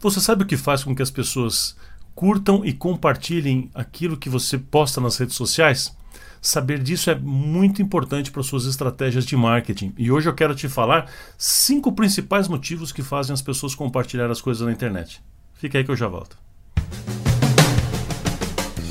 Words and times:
Você 0.00 0.18
sabe 0.18 0.44
o 0.44 0.46
que 0.46 0.56
faz 0.56 0.82
com 0.82 0.94
que 0.94 1.02
as 1.02 1.10
pessoas 1.10 1.76
curtam 2.14 2.64
e 2.64 2.72
compartilhem 2.72 3.70
aquilo 3.74 4.16
que 4.16 4.30
você 4.30 4.56
posta 4.56 4.98
nas 4.98 5.18
redes 5.18 5.36
sociais? 5.36 5.94
Saber 6.40 6.78
disso 6.82 7.10
é 7.10 7.14
muito 7.14 7.82
importante 7.82 8.30
para 8.30 8.42
suas 8.42 8.64
estratégias 8.64 9.26
de 9.26 9.36
marketing. 9.36 9.92
E 9.98 10.10
hoje 10.10 10.26
eu 10.26 10.34
quero 10.34 10.54
te 10.54 10.70
falar 10.70 11.12
cinco 11.36 11.92
principais 11.92 12.48
motivos 12.48 12.92
que 12.92 13.02
fazem 13.02 13.34
as 13.34 13.42
pessoas 13.42 13.74
compartilhar 13.74 14.30
as 14.30 14.40
coisas 14.40 14.66
na 14.66 14.72
internet. 14.72 15.22
Fica 15.52 15.76
aí 15.76 15.84
que 15.84 15.90
eu 15.90 15.96
já 15.96 16.08
volto. 16.08 16.38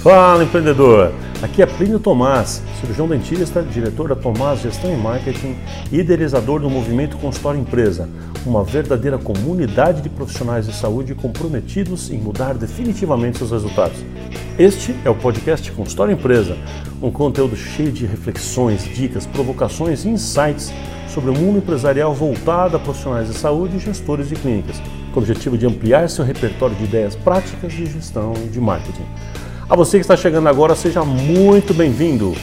Fala 0.02 0.46
empreendedor! 0.46 1.12
Aqui 1.42 1.62
é 1.62 1.66
Plínio 1.66 2.00
Tomás, 2.00 2.64
cirurgião 2.80 3.06
dentista, 3.06 3.62
diretor 3.62 4.08
da 4.08 4.16
Tomás 4.16 4.62
Gestão 4.62 4.94
e 4.94 4.96
Marketing 4.96 5.58
e 5.92 6.00
idealizador 6.00 6.62
do 6.62 6.70
movimento 6.70 7.18
Consultório 7.18 7.60
Empresa, 7.60 8.08
uma 8.46 8.64
verdadeira 8.64 9.18
comunidade 9.18 10.02
de 10.02 10.08
profissionais 10.08 10.68
de 10.68 10.74
saúde 10.74 11.14
comprometidos 11.14 12.10
em 12.12 12.18
mudar 12.18 12.54
definitivamente 12.54 13.40
seus 13.40 13.52
resultados. 13.52 13.98
Este 14.58 14.96
é 15.04 15.10
o 15.10 15.16
podcast 15.16 15.70
Consultório 15.74 16.14
Empresa, 16.14 16.58
um 17.02 17.12
conteúdo 17.12 17.58
cheio 17.58 17.92
de 17.92 18.06
reflexões, 18.06 18.86
dicas, 18.86 19.26
provocações 19.26 20.06
e 20.06 20.10
insights 20.10 20.72
sobre 21.10 21.30
o 21.30 21.34
mundo 21.34 21.58
empresarial 21.58 22.14
voltado 22.14 22.78
a 22.78 22.80
profissionais 22.80 23.28
de 23.28 23.34
saúde 23.34 23.76
e 23.76 23.80
gestores 23.80 24.30
de 24.30 24.36
clínicas, 24.36 24.82
com 25.14 25.20
o 25.20 25.24
objetivo 25.24 25.58
de 25.58 25.66
ampliar 25.66 26.10
seu 26.10 26.24
repertório 26.24 26.76
de 26.78 26.86
ideias 26.86 27.18
práticas 27.18 27.74
de 27.74 27.86
gestão 27.86 28.32
e 28.46 28.48
de 28.48 28.62
marketing. 28.62 29.06
A 29.70 29.76
você 29.76 29.98
que 29.98 30.02
está 30.02 30.18
chegando 30.18 30.50
agora, 30.50 30.74
seja 30.76 31.06
muito 31.06 31.76
bem-vindo. 31.76 32.36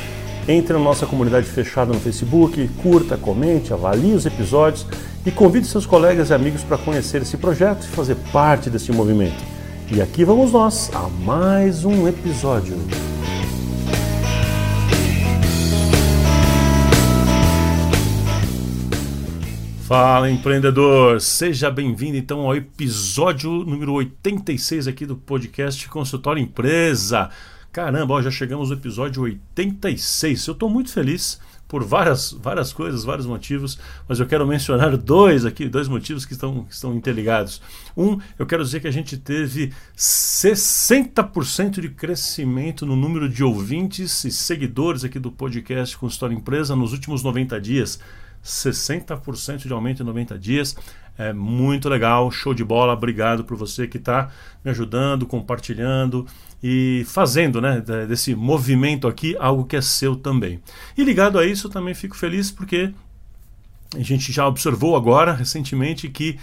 Entre 0.47 0.73
na 0.73 0.79
nossa 0.79 1.07
comunidade 1.07 1.45
fechada 1.45 1.93
no 1.93 1.99
Facebook, 1.99 2.71
curta, 2.81 3.17
comente, 3.17 3.73
avalie 3.73 4.13
os 4.13 4.25
episódios 4.25 4.87
e 5.27 5.33
convide 5.33 5.67
seus 5.67 5.85
colegas 5.85 6.31
e 6.31 6.35
amigos 6.35 6.63
para 6.63 6.79
conhecer 6.79 7.23
esse 7.23 7.37
projeto 7.37 7.83
e 7.83 7.89
fazer 7.89 8.15
parte 8.33 8.71
desse 8.71 8.93
movimento. 8.93 9.43
E 9.91 10.01
aqui 10.01 10.25
vamos 10.25 10.53
nós 10.53 10.89
a 10.95 11.09
mais 11.25 11.85
um 11.85 12.07
episódio. 12.07 12.77
Fala 19.87 20.29
empreendedor, 20.29 21.21
seja 21.21 21.71
bem-vindo 21.71 22.17
então 22.17 22.41
ao 22.41 22.57
episódio 22.57 23.49
número 23.65 23.93
86 23.93 24.89
aqui 24.89 25.07
do 25.07 25.15
podcast 25.15 25.89
Consultório 25.89 26.43
Empresa. 26.43 27.31
Caramba, 27.71 28.15
ó, 28.15 28.21
já 28.21 28.33
chegamos 28.33 28.71
no 28.71 28.75
episódio 28.75 29.23
86. 29.23 30.45
Eu 30.45 30.55
estou 30.55 30.69
muito 30.69 30.91
feliz 30.91 31.41
por 31.69 31.85
várias, 31.85 32.33
várias 32.33 32.73
coisas, 32.73 33.05
vários 33.05 33.27
motivos, 33.27 33.79
mas 34.09 34.19
eu 34.19 34.27
quero 34.27 34.45
mencionar 34.45 34.97
dois 34.97 35.45
aqui, 35.45 35.69
dois 35.69 35.87
motivos 35.87 36.27
que 36.27 36.33
estão, 36.33 36.65
que 36.65 36.75
estão 36.75 36.93
interligados. 36.93 37.63
Um, 37.97 38.19
eu 38.37 38.45
quero 38.45 38.65
dizer 38.65 38.81
que 38.81 38.89
a 38.89 38.93
gente 38.93 39.17
teve 39.17 39.73
60% 39.97 41.81
de 41.81 41.91
crescimento 41.91 42.85
no 42.85 42.97
número 42.97 43.29
de 43.29 43.45
ouvintes 43.45 44.25
e 44.25 44.33
seguidores 44.33 45.05
aqui 45.05 45.21
do 45.21 45.31
podcast 45.31 45.97
Consultório 45.97 46.37
Empresa 46.37 46.75
nos 46.75 46.93
últimos 46.93 47.23
90 47.23 47.61
dias. 47.61 48.01
60% 48.47 49.67
de 49.67 49.73
aumento 49.73 50.03
em 50.03 50.07
90 50.07 50.39
dias. 50.39 50.77
É 51.19 51.33
muito 51.33 51.89
legal, 51.89 52.31
show 52.31 52.55
de 52.55 52.65
bola. 52.65 52.93
Obrigado 52.93 53.45
por 53.45 53.57
você 53.57 53.87
que 53.87 53.97
está 53.97 54.31
me 54.65 54.71
ajudando, 54.71 55.27
compartilhando 55.27 56.27
e 56.63 57.05
fazendo 57.07 57.61
né, 57.61 57.81
desse 58.09 58.35
movimento 58.35 59.09
aqui 59.09 59.37
algo 59.39 59.65
que 59.65 59.77
é 59.77 59.81
seu 59.81 60.17
também. 60.17 60.61
E 60.97 61.03
ligado 61.03 61.39
a 61.39 61.47
isso, 61.47 61.69
também 61.69 61.95
fico 61.95 62.17
feliz 62.17 62.51
porque 62.51 62.93
a 63.95 64.03
gente 64.03 64.33
já 64.33 64.47
observou 64.47 64.97
agora, 64.97 65.33
recentemente, 65.33 66.09
que 66.09 66.39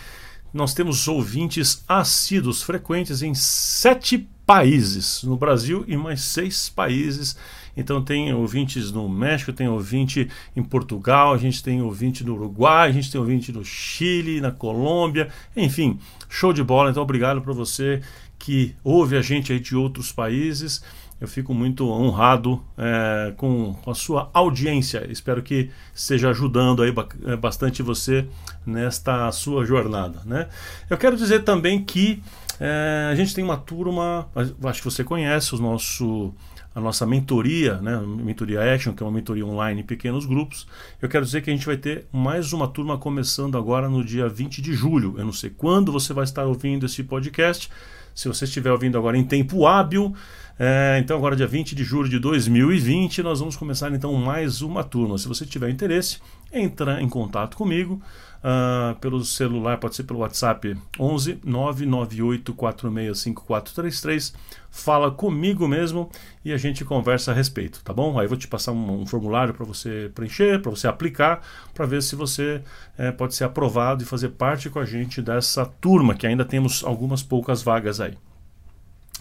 nós 0.54 0.74
temos 0.74 1.08
ouvintes 1.08 1.84
assíduos, 1.88 2.62
frequentes 2.62 3.22
em 3.22 3.34
sete 3.34 4.28
países 4.46 5.24
no 5.24 5.38
Brasil 5.38 5.84
e 5.88 5.96
mais 5.98 6.22
seis 6.22 6.70
países 6.70 7.36
então 7.76 8.04
tem 8.04 8.34
ouvintes 8.34 8.92
no 8.92 9.10
México, 9.10 9.52
tem 9.52 9.68
ouvinte 9.68 10.30
em 10.56 10.64
Portugal, 10.64 11.34
a 11.34 11.38
gente 11.38 11.64
tem 11.64 11.82
ouvinte 11.82 12.24
no 12.24 12.36
Uruguai, 12.36 12.90
a 12.90 12.92
gente 12.92 13.12
tem 13.12 13.20
ouvinte 13.20 13.52
no 13.52 13.66
Chile, 13.66 14.40
na 14.40 14.52
Colômbia, 14.52 15.30
enfim, 15.56 16.00
show 16.30 16.54
de 16.54 16.64
bola. 16.64 16.92
Então 16.92 17.04
obrigado 17.04 17.42
para 17.42 17.54
você 17.54 18.02
que 18.38 18.76
ouve 18.84 19.16
a 19.16 19.22
gente 19.22 19.54
aí 19.54 19.60
de 19.60 19.76
outros 19.76 20.12
países. 20.12 20.84
Eu 21.24 21.28
fico 21.30 21.54
muito 21.54 21.90
honrado 21.90 22.62
é, 22.78 23.32
com, 23.38 23.74
com, 23.76 23.90
a 23.90 23.96
sua 23.96 24.30
audiência. 24.34 25.10
Espero 25.10 25.42
que 25.42 25.70
esteja 25.96 26.30
ajudando 26.32 26.84
aí 26.84 26.94
é, 27.26 27.38
bastante 27.38 27.82
você 27.82 28.28
nesta 28.66 29.32
sua 29.32 29.66
jornada. 29.66 30.20
Né? 30.26 30.50
Eu 30.90 30.98
quero 30.98 31.16
dizer 31.16 31.46
também 31.46 31.82
que 31.82 32.22
é, 32.60 33.08
a 33.10 33.16
gente 33.16 33.34
tem 33.34 33.42
uma 33.42 33.56
turma, 33.56 34.28
acho 34.66 34.82
que 34.82 34.92
você 34.92 35.02
conhece 35.02 35.56
o 35.56 35.58
nosso 35.60 36.34
a 36.76 36.82
nossa 36.82 37.06
mentoria, 37.06 37.76
né, 37.76 38.02
mentoria 38.04 38.74
Action, 38.74 38.94
que 38.94 39.04
é 39.04 39.06
uma 39.06 39.12
mentoria 39.12 39.46
online 39.46 39.82
em 39.82 39.86
pequenos 39.86 40.26
grupos. 40.26 40.68
Eu 41.02 41.08
quero 41.08 41.24
dizer 41.24 41.42
que 41.42 41.50
a 41.50 41.54
gente 41.54 41.68
vai 41.68 41.78
ter 41.78 42.08
mais 42.12 42.52
uma 42.52 42.68
turma 42.68 42.98
começando 42.98 43.58
agora 43.58 43.88
no 43.88 44.04
dia 44.04 44.28
20 44.28 44.62
de 44.62 44.74
julho. 44.74 45.14
Eu 45.18 45.24
não 45.24 45.32
sei 45.32 45.52
quando 45.52 45.92
você 45.92 46.12
vai 46.12 46.24
estar 46.24 46.44
ouvindo 46.46 46.86
esse 46.86 47.04
podcast. 47.04 47.70
Se 48.14 48.28
você 48.28 48.46
estiver 48.46 48.72
ouvindo 48.72 48.98
agora 48.98 49.18
em 49.18 49.24
tempo 49.24 49.66
hábil, 49.66 50.14
é, 50.60 51.00
então 51.00 51.18
agora 51.18 51.36
dia 51.36 51.48
20 51.48 51.74
de 51.74 51.84
julho 51.84 52.08
de 52.08 52.20
2020, 52.20 53.24
nós 53.24 53.40
vamos 53.40 53.56
começar 53.56 53.92
então 53.92 54.14
mais 54.14 54.62
uma 54.62 54.84
turma. 54.84 55.18
Se 55.18 55.28
você 55.28 55.46
tiver 55.46 55.70
interesse, 55.70 56.20
entra 56.52 57.02
em 57.02 57.10
contato 57.10 57.58
comigo 57.58 58.02
uh, 58.44 58.96
pelo 59.00 59.24
celular, 59.24 59.78
pode 59.78 59.96
ser 59.96 60.04
pelo 60.04 60.20
WhatsApp 60.20 60.76
11 61.00 61.40
998 61.44 62.54
465433. 62.54 64.34
Fala 64.70 65.12
comigo 65.12 65.68
mesmo 65.68 66.10
e 66.44 66.52
a 66.52 66.58
gente 66.58 66.84
conversa 66.84 67.32
a 67.32 67.34
respeito, 67.34 67.82
tá 67.84 67.94
bom? 67.94 68.20
Aí 68.20 68.26
eu 68.26 68.30
vou 68.30 68.38
te 68.38 68.48
passar 68.48 68.72
um, 68.72 69.02
um 69.02 69.06
formulário 69.06 69.54
para 69.54 69.66
você 69.66 70.12
preencher, 70.14 70.60
para 70.62 70.72
você 70.72 70.88
aplicar, 70.88 71.42
para 71.74 71.86
ver 71.86 72.02
se 72.02 72.16
você 72.16 72.62
é, 72.98 73.12
pode 73.12 73.36
ser 73.36 73.44
aprovado 73.44 74.04
e 74.04 74.06
fazer 74.06 74.30
parte 74.30 74.70
com 74.70 74.80
a 74.80 74.86
gente 74.86 75.22
dessa 75.22 75.66
turma, 75.66 76.16
que 76.16 76.28
ainda 76.28 76.44
temos 76.44 76.84
algumas 76.84 77.22
poucas 77.22 77.62
vagas 77.62 78.02
aí. 78.02 78.18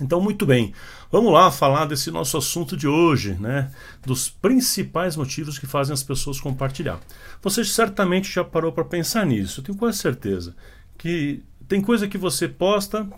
Então, 0.03 0.21
muito 0.21 0.45
bem, 0.45 0.75
vamos 1.11 1.33
lá 1.33 1.51
falar 1.51 1.85
desse 1.87 2.11
nosso 2.11 2.37
assunto 2.37 2.77
de 2.77 2.89
hoje, 2.89 3.35
né? 3.39 3.71
Dos 4.05 4.29
principais 4.29 5.17
motivos 5.17 5.59
que 5.59 5.67
fazem 5.67 5.95
as 5.95 6.03
pessoas 6.03 6.41
compartilhar. 6.41 7.01
Você 7.41 7.65
certamente 7.65 8.31
já 8.31 8.43
parou 8.43 8.73
para 8.73 8.85
pensar 8.85 9.25
nisso, 9.25 9.61
eu 9.61 9.65
tenho 9.65 9.79
quase 9.79 9.99
certeza 9.99 10.57
que 10.99 11.43
tem 11.69 11.81
coisa 11.81 12.07
que 12.07 12.19
você 12.19 12.49
posta 12.49 13.09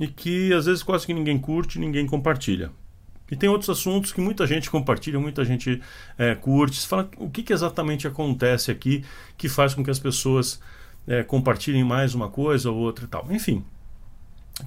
e 0.00 0.06
que 0.06 0.52
às 0.52 0.66
vezes 0.66 0.82
quase 0.82 1.06
que 1.06 1.14
ninguém 1.14 1.38
curte, 1.38 1.78
ninguém 1.78 2.06
compartilha. 2.06 2.70
E 3.30 3.36
tem 3.36 3.48
outros 3.48 3.70
assuntos 3.70 4.12
que 4.12 4.20
muita 4.20 4.46
gente 4.46 4.70
compartilha, 4.70 5.18
muita 5.18 5.44
gente 5.44 5.80
é, 6.18 6.34
curte. 6.34 6.76
Você 6.76 6.86
fala 6.86 7.10
o 7.16 7.30
que, 7.30 7.42
que, 7.42 7.52
exatamente 7.52 8.06
acontece 8.06 8.70
aqui 8.70 9.04
que 9.36 9.48
faz 9.48 9.74
com 9.74 9.82
que 9.82 9.90
as 9.90 9.98
pessoas 9.98 10.60
é, 11.06 11.22
compartilhem 11.22 11.84
mais 11.84 12.14
uma 12.14 12.28
coisa 12.28 12.70
ou 12.70 12.76
outra 12.76 13.04
e 13.04 13.08
tal. 13.08 13.26
Enfim, 13.30 13.64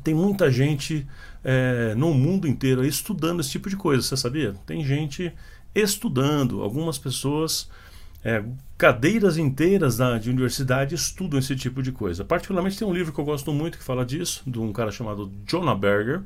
tem 0.03 0.13
muita 0.13 0.51
gente 0.51 1.07
é, 1.43 1.95
no 1.95 2.13
mundo 2.13 2.47
inteiro 2.47 2.85
estudando 2.85 3.39
esse 3.39 3.51
tipo 3.51 3.69
de 3.69 3.75
coisa, 3.75 4.01
você 4.01 4.17
sabia? 4.17 4.53
Tem 4.65 4.83
gente 4.83 5.31
estudando, 5.73 6.61
algumas 6.61 6.97
pessoas, 6.97 7.69
é, 8.23 8.43
cadeiras 8.77 9.37
inteiras 9.37 9.97
da, 9.97 10.17
de 10.17 10.29
universidade 10.29 10.95
estudam 10.95 11.39
esse 11.39 11.55
tipo 11.55 11.81
de 11.81 11.91
coisa. 11.91 12.25
Particularmente 12.25 12.77
tem 12.77 12.87
um 12.87 12.93
livro 12.93 13.13
que 13.13 13.19
eu 13.19 13.25
gosto 13.25 13.53
muito 13.53 13.77
que 13.77 13.83
fala 13.83 14.05
disso, 14.05 14.43
de 14.45 14.59
um 14.59 14.73
cara 14.73 14.91
chamado 14.91 15.31
Jonah 15.45 15.75
Berger. 15.75 16.21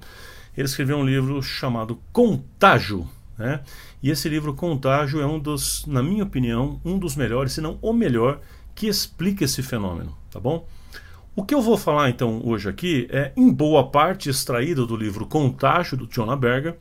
Ele 0.57 0.65
escreveu 0.65 0.97
um 0.97 1.05
livro 1.05 1.41
chamado 1.41 1.99
Contágio. 2.11 3.07
Né? 3.37 3.61
E 4.01 4.09
esse 4.09 4.27
livro 4.29 4.53
Contágio 4.53 5.21
é 5.21 5.25
um 5.25 5.39
dos, 5.39 5.85
na 5.85 6.01
minha 6.01 6.23
opinião, 6.23 6.79
um 6.83 6.97
dos 6.97 7.15
melhores, 7.15 7.53
se 7.53 7.61
não 7.61 7.77
o 7.81 7.93
melhor, 7.93 8.39
que 8.73 8.87
explica 8.87 9.43
esse 9.43 9.61
fenômeno, 9.61 10.15
tá 10.31 10.39
bom? 10.39 10.67
O 11.33 11.45
que 11.45 11.55
eu 11.55 11.61
vou 11.61 11.77
falar 11.77 12.09
então 12.09 12.41
hoje 12.43 12.67
aqui 12.67 13.07
é 13.09 13.31
em 13.37 13.51
boa 13.51 13.89
parte 13.89 14.29
extraído 14.29 14.85
do 14.85 14.97
livro 14.97 15.25
Contágio 15.25 15.95
do 15.95 16.05
Jonah 16.05 16.35
Berger, 16.35 16.77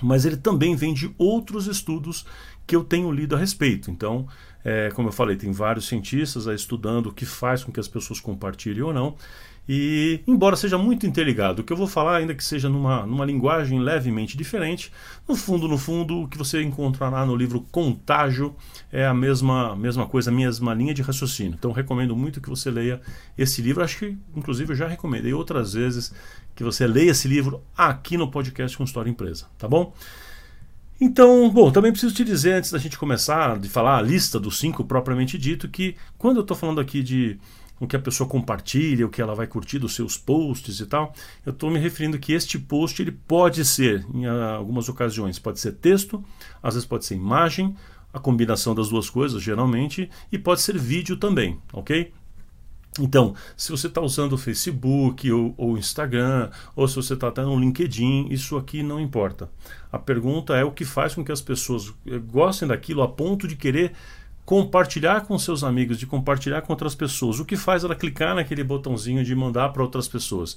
mas 0.00 0.24
ele 0.24 0.36
também 0.36 0.76
vem 0.76 0.94
de 0.94 1.12
outros 1.18 1.66
estudos 1.66 2.24
que 2.64 2.76
eu 2.76 2.84
tenho 2.84 3.10
lido 3.10 3.34
a 3.34 3.38
respeito. 3.38 3.90
Então, 3.90 4.28
é, 4.64 4.90
como 4.92 5.08
eu 5.08 5.12
falei, 5.12 5.36
tem 5.36 5.50
vários 5.50 5.88
cientistas 5.88 6.46
estudando 6.46 7.06
o 7.06 7.12
que 7.12 7.26
faz 7.26 7.64
com 7.64 7.72
que 7.72 7.80
as 7.80 7.88
pessoas 7.88 8.20
compartilhem 8.20 8.82
ou 8.82 8.92
não. 8.92 9.16
E, 9.68 10.20
embora 10.26 10.56
seja 10.56 10.78
muito 10.78 11.06
interligado, 11.06 11.60
o 11.60 11.64
que 11.64 11.70
eu 11.70 11.76
vou 11.76 11.86
falar, 11.86 12.16
ainda 12.16 12.34
que 12.34 12.42
seja 12.42 12.70
numa, 12.70 13.04
numa 13.04 13.24
linguagem 13.26 13.78
levemente 13.78 14.34
diferente, 14.34 14.90
no 15.28 15.36
fundo, 15.36 15.68
no 15.68 15.76
fundo, 15.76 16.22
o 16.22 16.28
que 16.28 16.38
você 16.38 16.62
encontrará 16.62 17.26
no 17.26 17.36
livro 17.36 17.60
Contágio 17.70 18.56
é 18.90 19.06
a 19.06 19.12
mesma, 19.12 19.76
mesma 19.76 20.06
coisa, 20.06 20.30
a 20.30 20.34
mesma 20.34 20.72
linha 20.72 20.94
de 20.94 21.02
raciocínio. 21.02 21.54
Então, 21.58 21.70
recomendo 21.70 22.16
muito 22.16 22.40
que 22.40 22.48
você 22.48 22.70
leia 22.70 22.98
esse 23.36 23.60
livro. 23.60 23.84
Acho 23.84 23.98
que, 23.98 24.16
inclusive, 24.34 24.72
eu 24.72 24.76
já 24.76 24.88
recomendei 24.88 25.34
outras 25.34 25.74
vezes 25.74 26.14
que 26.54 26.64
você 26.64 26.86
leia 26.86 27.10
esse 27.10 27.28
livro 27.28 27.62
aqui 27.76 28.16
no 28.16 28.30
podcast 28.30 28.74
com 28.74 28.84
História 28.84 29.10
Empresa, 29.10 29.48
tá 29.58 29.68
bom? 29.68 29.92
Então, 31.00 31.48
bom, 31.50 31.70
também 31.70 31.92
preciso 31.92 32.14
te 32.14 32.24
dizer, 32.24 32.54
antes 32.54 32.72
da 32.72 32.78
gente 32.78 32.98
começar 32.98 33.58
de 33.58 33.68
falar 33.68 33.98
a 33.98 34.02
lista 34.02 34.40
dos 34.40 34.58
cinco 34.58 34.82
propriamente 34.82 35.38
dito, 35.38 35.68
que 35.68 35.94
quando 36.16 36.38
eu 36.38 36.40
estou 36.40 36.56
falando 36.56 36.80
aqui 36.80 37.02
de 37.02 37.38
o 37.80 37.86
que 37.86 37.96
a 37.96 38.00
pessoa 38.00 38.28
compartilha, 38.28 39.06
o 39.06 39.10
que 39.10 39.22
ela 39.22 39.34
vai 39.34 39.46
curtir 39.46 39.78
dos 39.78 39.94
seus 39.94 40.16
posts 40.16 40.80
e 40.80 40.86
tal. 40.86 41.12
Eu 41.44 41.52
estou 41.52 41.70
me 41.70 41.78
referindo 41.78 42.18
que 42.18 42.32
este 42.32 42.58
post 42.58 43.00
ele 43.00 43.12
pode 43.12 43.64
ser, 43.64 44.04
em 44.12 44.26
algumas 44.26 44.88
ocasiões, 44.88 45.38
pode 45.38 45.60
ser 45.60 45.72
texto, 45.72 46.24
às 46.62 46.74
vezes 46.74 46.88
pode 46.88 47.04
ser 47.04 47.14
imagem, 47.14 47.76
a 48.12 48.18
combinação 48.18 48.74
das 48.74 48.88
duas 48.88 49.08
coisas, 49.10 49.42
geralmente, 49.42 50.10
e 50.32 50.38
pode 50.38 50.60
ser 50.60 50.78
vídeo 50.78 51.16
também, 51.16 51.60
ok? 51.72 52.12
Então, 53.00 53.34
se 53.56 53.70
você 53.70 53.86
está 53.86 54.00
usando 54.00 54.32
o 54.32 54.38
Facebook 54.38 55.30
ou 55.30 55.54
o 55.56 55.78
Instagram, 55.78 56.50
ou 56.74 56.88
se 56.88 56.96
você 56.96 57.14
está 57.14 57.28
até 57.28 57.42
no 57.42 57.58
LinkedIn, 57.58 58.28
isso 58.30 58.56
aqui 58.56 58.82
não 58.82 59.00
importa. 59.00 59.48
A 59.92 59.98
pergunta 59.98 60.56
é 60.56 60.64
o 60.64 60.72
que 60.72 60.84
faz 60.84 61.14
com 61.14 61.24
que 61.24 61.30
as 61.30 61.40
pessoas 61.40 61.94
eh, 62.06 62.18
gostem 62.18 62.66
daquilo 62.66 63.02
a 63.02 63.08
ponto 63.08 63.46
de 63.46 63.56
querer 63.56 63.92
compartilhar 64.48 65.26
com 65.26 65.38
seus 65.38 65.62
amigos, 65.62 65.98
de 65.98 66.06
compartilhar 66.06 66.62
com 66.62 66.72
outras 66.72 66.94
pessoas. 66.94 67.38
O 67.38 67.44
que 67.44 67.54
faz 67.54 67.84
ela 67.84 67.94
clicar 67.94 68.34
naquele 68.34 68.64
botãozinho 68.64 69.22
de 69.22 69.34
mandar 69.34 69.68
para 69.74 69.82
outras 69.82 70.08
pessoas? 70.08 70.56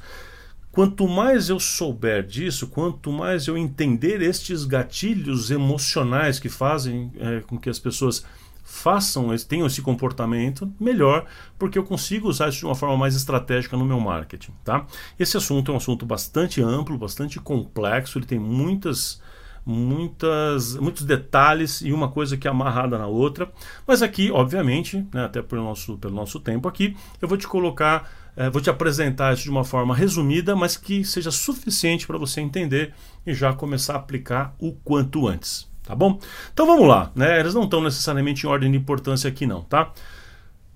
Quanto 0.72 1.10
mais 1.10 1.50
eu 1.50 1.60
souber 1.60 2.26
disso, 2.26 2.68
quanto 2.68 3.12
mais 3.12 3.48
eu 3.48 3.58
entender 3.58 4.22
estes 4.22 4.64
gatilhos 4.64 5.52
emocionais 5.52 6.40
que 6.40 6.48
fazem 6.48 7.12
é, 7.20 7.42
com 7.42 7.60
que 7.60 7.70
as 7.70 7.80
pessoas 7.80 8.26
façam, 8.64 9.28
tenham 9.46 9.68
esse 9.68 9.82
comportamento, 9.82 10.72
melhor, 10.80 11.26
porque 11.60 11.78
eu 11.78 11.84
consigo 11.84 12.30
usar 12.30 12.48
isso 12.48 12.60
de 12.60 12.66
uma 12.68 12.76
forma 12.76 12.96
mais 12.96 13.14
estratégica 13.14 13.76
no 13.76 13.84
meu 13.84 14.00
marketing. 14.00 14.54
Tá? 14.64 14.88
Esse 15.20 15.36
assunto 15.36 15.70
é 15.70 15.74
um 15.74 15.78
assunto 15.78 16.06
bastante 16.06 16.62
amplo, 16.62 16.98
bastante 16.98 17.42
complexo, 17.42 18.18
ele 18.18 18.26
tem 18.26 18.40
muitas 18.40 19.20
muitas, 19.66 20.76
muitos 20.76 21.06
detalhes 21.06 21.82
e 21.82 21.92
uma 21.92 22.10
coisa 22.10 22.38
que 22.38 22.48
é 22.48 22.52
amarrada 22.52 22.98
na 22.98 23.08
outra. 23.08 23.52
Mas 23.86 24.02
aqui, 24.02 24.32
obviamente, 24.32 25.06
né, 25.14 25.26
até 25.26 25.42
pelo 25.42 25.64
nosso, 25.64 25.98
pelo 25.98 26.16
nosso 26.16 26.40
tempo 26.40 26.68
aqui, 26.68 26.96
eu 27.22 27.28
vou 27.28 27.38
te 27.38 27.48
colocar, 27.48 28.10
eh, 28.36 28.50
vou 28.50 28.62
te 28.62 28.70
apresentar 28.70 29.34
isso 29.34 29.44
de 29.44 29.50
uma 29.50 29.64
forma 29.64 29.96
resumida, 29.96 30.56
mas 30.56 30.78
que 30.78 31.04
seja 31.04 31.32
suficiente 31.32 32.08
para 32.08 32.18
você 32.18 32.42
entender 32.42 32.94
e 33.26 33.34
já 33.34 33.54
começar 33.54 33.94
a 33.94 33.98
aplicar 33.98 34.56
o 34.60 34.72
quanto 34.72 35.28
antes. 35.28 35.70
Tá 35.84 35.96
bom? 35.96 36.20
Então 36.54 36.66
vamos 36.66 36.88
lá, 36.88 37.12
né? 37.16 37.40
Eles 37.40 37.54
não 37.54 37.64
estão 37.64 37.82
necessariamente 37.82 38.46
em 38.46 38.50
ordem 38.50 38.72
de 38.72 38.78
importância 38.78 39.28
aqui, 39.28 39.48
não, 39.48 39.62
tá? 39.62 39.92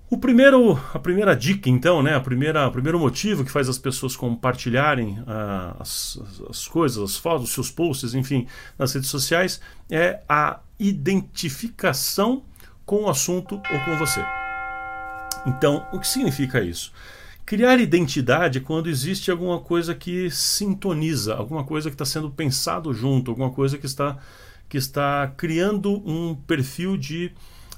O 0.08 0.16
primeiro, 0.16 0.80
a 0.94 1.00
primeira 1.00 1.34
dica, 1.34 1.68
então, 1.68 2.00
né, 2.00 2.14
a 2.14 2.20
primeira, 2.20 2.68
o 2.68 2.70
primeiro 2.70 2.96
motivo 2.96 3.44
que 3.44 3.50
faz 3.50 3.68
as 3.68 3.76
pessoas 3.76 4.14
compartilharem 4.14 5.18
uh, 5.20 5.76
as, 5.80 6.16
as 6.48 6.68
coisas, 6.68 7.02
as 7.02 7.16
fotos, 7.16 7.48
os 7.48 7.52
seus 7.52 7.72
posts, 7.72 8.14
enfim, 8.14 8.46
nas 8.78 8.92
redes 8.92 9.10
sociais, 9.10 9.60
é 9.90 10.20
a 10.28 10.60
identificação 10.78 12.44
com 12.84 13.02
o 13.02 13.10
assunto 13.10 13.56
ou 13.56 13.80
com 13.80 13.96
você. 13.98 14.24
Então, 15.44 15.84
o 15.92 15.98
que 15.98 16.06
significa 16.06 16.62
isso? 16.62 16.92
Criar 17.44 17.80
identidade 17.80 18.58
é 18.58 18.60
quando 18.60 18.88
existe 18.88 19.28
alguma 19.28 19.58
coisa 19.58 19.92
que 19.92 20.30
sintoniza, 20.30 21.34
alguma 21.34 21.64
coisa 21.64 21.90
que 21.90 21.94
está 21.94 22.04
sendo 22.04 22.30
pensado 22.30 22.94
junto, 22.94 23.32
alguma 23.32 23.50
coisa 23.50 23.76
que 23.76 23.86
está, 23.86 24.18
que 24.68 24.78
está 24.78 25.32
criando 25.36 25.92
um 26.08 26.36
perfil 26.36 26.96
de, 26.96 27.32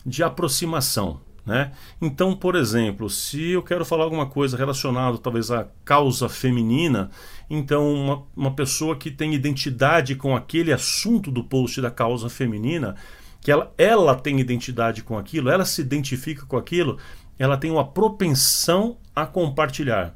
de 0.04 0.22
aproximação. 0.22 1.20
Né? 1.48 1.72
Então, 1.98 2.36
por 2.36 2.54
exemplo, 2.54 3.08
se 3.08 3.52
eu 3.52 3.62
quero 3.62 3.82
falar 3.82 4.04
alguma 4.04 4.26
coisa 4.26 4.54
relacionada 4.54 5.16
talvez 5.16 5.50
à 5.50 5.66
causa 5.82 6.28
feminina, 6.28 7.10
então 7.48 7.90
uma, 7.90 8.22
uma 8.36 8.50
pessoa 8.50 8.94
que 8.94 9.10
tem 9.10 9.32
identidade 9.32 10.14
com 10.14 10.36
aquele 10.36 10.74
assunto 10.74 11.30
do 11.30 11.42
post 11.42 11.80
da 11.80 11.90
causa 11.90 12.28
feminina, 12.28 12.96
que 13.40 13.50
ela, 13.50 13.72
ela 13.78 14.14
tem 14.14 14.38
identidade 14.38 15.02
com 15.02 15.16
aquilo, 15.16 15.48
ela 15.48 15.64
se 15.64 15.80
identifica 15.80 16.44
com 16.44 16.58
aquilo, 16.58 16.98
ela 17.38 17.56
tem 17.56 17.70
uma 17.70 17.86
propensão 17.86 18.98
a 19.16 19.24
compartilhar. 19.24 20.14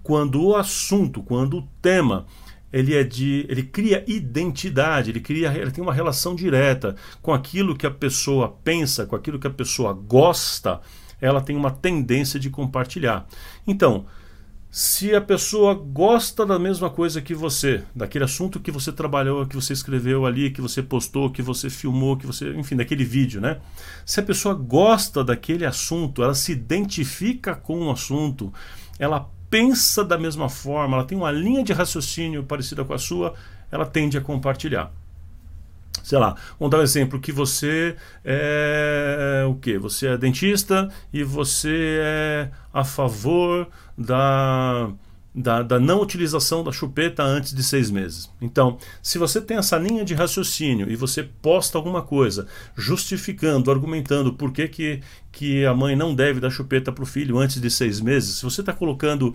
Quando 0.00 0.40
o 0.40 0.54
assunto, 0.54 1.24
quando 1.24 1.58
o 1.58 1.68
tema 1.82 2.24
ele 2.72 2.94
é 2.94 3.02
de 3.02 3.46
ele 3.48 3.62
cria 3.62 4.04
identidade 4.06 5.10
ele 5.10 5.20
cria 5.20 5.52
ele 5.56 5.70
tem 5.70 5.82
uma 5.82 5.92
relação 5.92 6.34
direta 6.34 6.94
com 7.22 7.32
aquilo 7.32 7.76
que 7.76 7.86
a 7.86 7.90
pessoa 7.90 8.56
pensa 8.62 9.06
com 9.06 9.16
aquilo 9.16 9.38
que 9.38 9.46
a 9.46 9.50
pessoa 9.50 9.92
gosta 9.92 10.80
ela 11.20 11.40
tem 11.40 11.56
uma 11.56 11.72
tendência 11.72 12.38
de 12.38 12.48
compartilhar. 12.48 13.26
Então 13.66 14.06
se 14.70 15.14
a 15.14 15.20
pessoa 15.20 15.72
gosta 15.72 16.44
da 16.44 16.58
mesma 16.58 16.90
coisa 16.90 17.22
que 17.22 17.34
você 17.34 17.82
daquele 17.94 18.24
assunto 18.24 18.60
que 18.60 18.70
você 18.70 18.92
trabalhou 18.92 19.46
que 19.46 19.56
você 19.56 19.72
escreveu 19.72 20.26
ali 20.26 20.50
que 20.50 20.60
você 20.60 20.82
postou 20.82 21.30
que 21.30 21.40
você 21.40 21.70
filmou 21.70 22.18
que 22.18 22.26
você 22.26 22.52
enfim 22.52 22.76
daquele 22.76 23.02
vídeo 23.02 23.40
né? 23.40 23.60
Se 24.04 24.20
a 24.20 24.22
pessoa 24.22 24.54
gosta 24.54 25.24
daquele 25.24 25.64
assunto 25.64 26.22
ela 26.22 26.34
se 26.34 26.52
identifica 26.52 27.54
com 27.54 27.86
o 27.86 27.90
assunto 27.90 28.52
ela 28.98 29.30
pensa 29.50 30.04
da 30.04 30.18
mesma 30.18 30.48
forma, 30.48 30.96
ela 30.96 31.04
tem 31.04 31.16
uma 31.16 31.30
linha 31.30 31.62
de 31.62 31.72
raciocínio 31.72 32.44
parecida 32.44 32.84
com 32.84 32.92
a 32.92 32.98
sua, 32.98 33.34
ela 33.70 33.86
tende 33.86 34.16
a 34.16 34.20
compartilhar. 34.20 34.92
Sei 36.02 36.18
lá, 36.18 36.36
vamos 36.58 36.70
dar 36.70 36.78
um 36.78 36.82
exemplo 36.82 37.20
que 37.20 37.32
você 37.32 37.96
é 38.24 39.44
o 39.48 39.54
que? 39.54 39.76
Você 39.78 40.08
é 40.08 40.16
dentista 40.16 40.88
e 41.12 41.22
você 41.22 41.98
é 42.00 42.50
a 42.72 42.84
favor 42.84 43.68
da 43.96 44.90
da, 45.38 45.62
da, 45.62 45.78
não 45.78 46.02
utilização 46.02 46.64
da 46.64 46.72
chupeta 46.72 47.22
antes 47.22 47.54
de 47.54 47.62
seis 47.62 47.90
meses. 47.90 48.28
Então, 48.40 48.76
se 49.00 49.18
você 49.18 49.40
tem 49.40 49.56
essa 49.56 49.78
linha 49.78 50.04
de 50.04 50.12
raciocínio 50.12 50.90
e 50.90 50.96
você 50.96 51.22
posta 51.22 51.78
alguma 51.78 52.02
coisa 52.02 52.46
justificando, 52.76 53.70
argumentando 53.70 54.32
por 54.32 54.52
que, 54.52 54.66
que, 54.66 55.00
que 55.30 55.64
a 55.64 55.72
mãe 55.72 55.94
não 55.94 56.14
deve 56.14 56.40
dar 56.40 56.50
chupeta 56.50 56.90
para 56.90 57.04
o 57.04 57.06
filho 57.06 57.38
antes 57.38 57.60
de 57.60 57.70
seis 57.70 58.00
meses, 58.00 58.36
se 58.36 58.44
você 58.44 58.60
está 58.62 58.72
colocando 58.72 59.34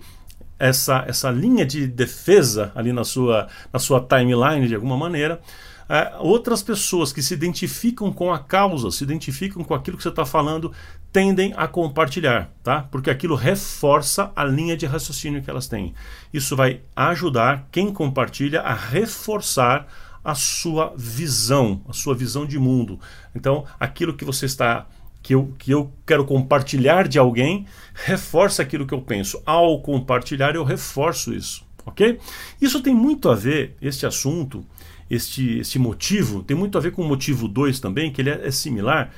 essa, 0.58 1.04
essa 1.08 1.30
linha 1.30 1.64
de 1.64 1.86
defesa 1.86 2.70
ali 2.74 2.92
na 2.92 3.04
sua, 3.04 3.48
na 3.72 3.78
sua 3.78 4.00
timeline 4.00 4.68
de 4.68 4.74
alguma 4.74 4.96
maneira, 4.96 5.40
é, 5.88 6.14
outras 6.18 6.62
pessoas 6.62 7.12
que 7.12 7.22
se 7.22 7.34
identificam 7.34 8.12
com 8.12 8.32
a 8.32 8.38
causa, 8.38 8.90
se 8.90 9.04
identificam 9.04 9.62
com 9.62 9.74
aquilo 9.74 9.96
que 9.96 10.02
você 10.02 10.08
está 10.08 10.24
falando, 10.24 10.72
tendem 11.12 11.52
a 11.56 11.68
compartilhar, 11.68 12.50
tá? 12.62 12.88
Porque 12.90 13.10
aquilo 13.10 13.34
reforça 13.34 14.32
a 14.34 14.44
linha 14.44 14.76
de 14.76 14.86
raciocínio 14.86 15.42
que 15.42 15.50
elas 15.50 15.68
têm. 15.68 15.94
Isso 16.32 16.56
vai 16.56 16.80
ajudar 16.96 17.68
quem 17.70 17.92
compartilha 17.92 18.60
a 18.62 18.74
reforçar 18.74 19.86
a 20.24 20.34
sua 20.34 20.94
visão, 20.96 21.82
a 21.88 21.92
sua 21.92 22.14
visão 22.14 22.46
de 22.46 22.58
mundo. 22.58 22.98
Então, 23.34 23.64
aquilo 23.78 24.14
que 24.14 24.24
você 24.24 24.46
está 24.46 24.86
que 25.24 25.34
eu, 25.34 25.54
que 25.58 25.70
eu 25.70 25.90
quero 26.06 26.24
compartilhar 26.24 27.08
de 27.08 27.18
alguém 27.18 27.66
reforça 27.94 28.62
aquilo 28.62 28.86
que 28.86 28.92
eu 28.92 29.00
penso. 29.00 29.42
Ao 29.46 29.80
compartilhar, 29.80 30.54
eu 30.54 30.62
reforço 30.62 31.32
isso, 31.32 31.64
ok? 31.84 32.20
Isso 32.60 32.82
tem 32.82 32.94
muito 32.94 33.30
a 33.30 33.34
ver, 33.34 33.74
este 33.80 34.04
assunto, 34.04 34.64
este, 35.10 35.58
este 35.58 35.78
motivo, 35.78 36.42
tem 36.42 36.56
muito 36.56 36.76
a 36.78 36.80
ver 36.80 36.92
com 36.92 37.02
o 37.02 37.08
motivo 37.08 37.48
2 37.48 37.80
também, 37.80 38.12
que 38.12 38.20
ele 38.20 38.30
é, 38.30 38.46
é 38.46 38.50
similar. 38.50 39.12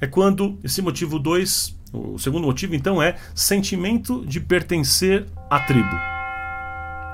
É 0.00 0.06
quando 0.06 0.58
esse 0.62 0.80
motivo 0.80 1.18
2, 1.18 1.76
o 1.92 2.18
segundo 2.18 2.44
motivo 2.46 2.74
então 2.74 3.02
é 3.02 3.16
sentimento 3.34 4.24
de 4.26 4.40
pertencer 4.40 5.26
à 5.50 5.60
tribo. 5.60 6.18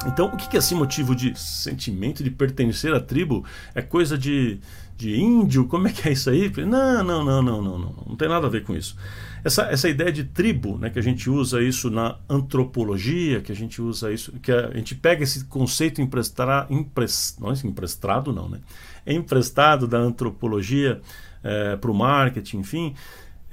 Então, 0.06 0.26
o 0.26 0.36
que 0.36 0.54
é 0.54 0.58
esse 0.58 0.74
motivo 0.74 1.14
de 1.14 1.38
sentimento 1.38 2.22
de 2.22 2.30
pertencer 2.30 2.92
à 2.92 3.00
tribo? 3.00 3.44
É 3.74 3.80
coisa 3.80 4.18
de, 4.18 4.58
de 4.96 5.20
índio? 5.20 5.66
Como 5.66 5.88
é 5.88 5.92
que 5.92 6.08
é 6.08 6.12
isso 6.12 6.30
aí? 6.30 6.52
Não, 6.58 7.02
não, 7.02 7.24
não, 7.24 7.42
não, 7.42 7.62
não, 7.62 7.78
não. 7.78 8.04
Não 8.08 8.16
tem 8.16 8.28
nada 8.28 8.46
a 8.46 8.50
ver 8.50 8.64
com 8.64 8.74
isso. 8.74 8.96
Essa, 9.44 9.64
essa 9.64 9.88
ideia 9.88 10.10
de 10.10 10.24
tribo, 10.24 10.78
né, 10.78 10.88
que 10.88 10.98
a 10.98 11.02
gente 11.02 11.28
usa 11.28 11.62
isso 11.62 11.90
na 11.90 12.16
antropologia, 12.28 13.42
que 13.42 13.52
a 13.52 13.54
gente 13.54 13.82
usa 13.82 14.10
isso, 14.10 14.32
que 14.40 14.50
a, 14.50 14.68
a 14.68 14.76
gente 14.76 14.94
pega 14.94 15.22
esse 15.22 15.44
conceito 15.44 16.00
emprestar, 16.00 16.66
emprest, 16.70 17.38
não 17.38 17.50
é 17.50 17.54
emprestado, 17.64 18.32
não, 18.32 18.48
né? 18.48 18.60
É 19.04 19.12
emprestado 19.12 19.86
da 19.86 19.98
antropologia 19.98 21.02
é, 21.42 21.76
para 21.76 21.90
o 21.90 21.94
marketing, 21.94 22.58
enfim. 22.58 22.94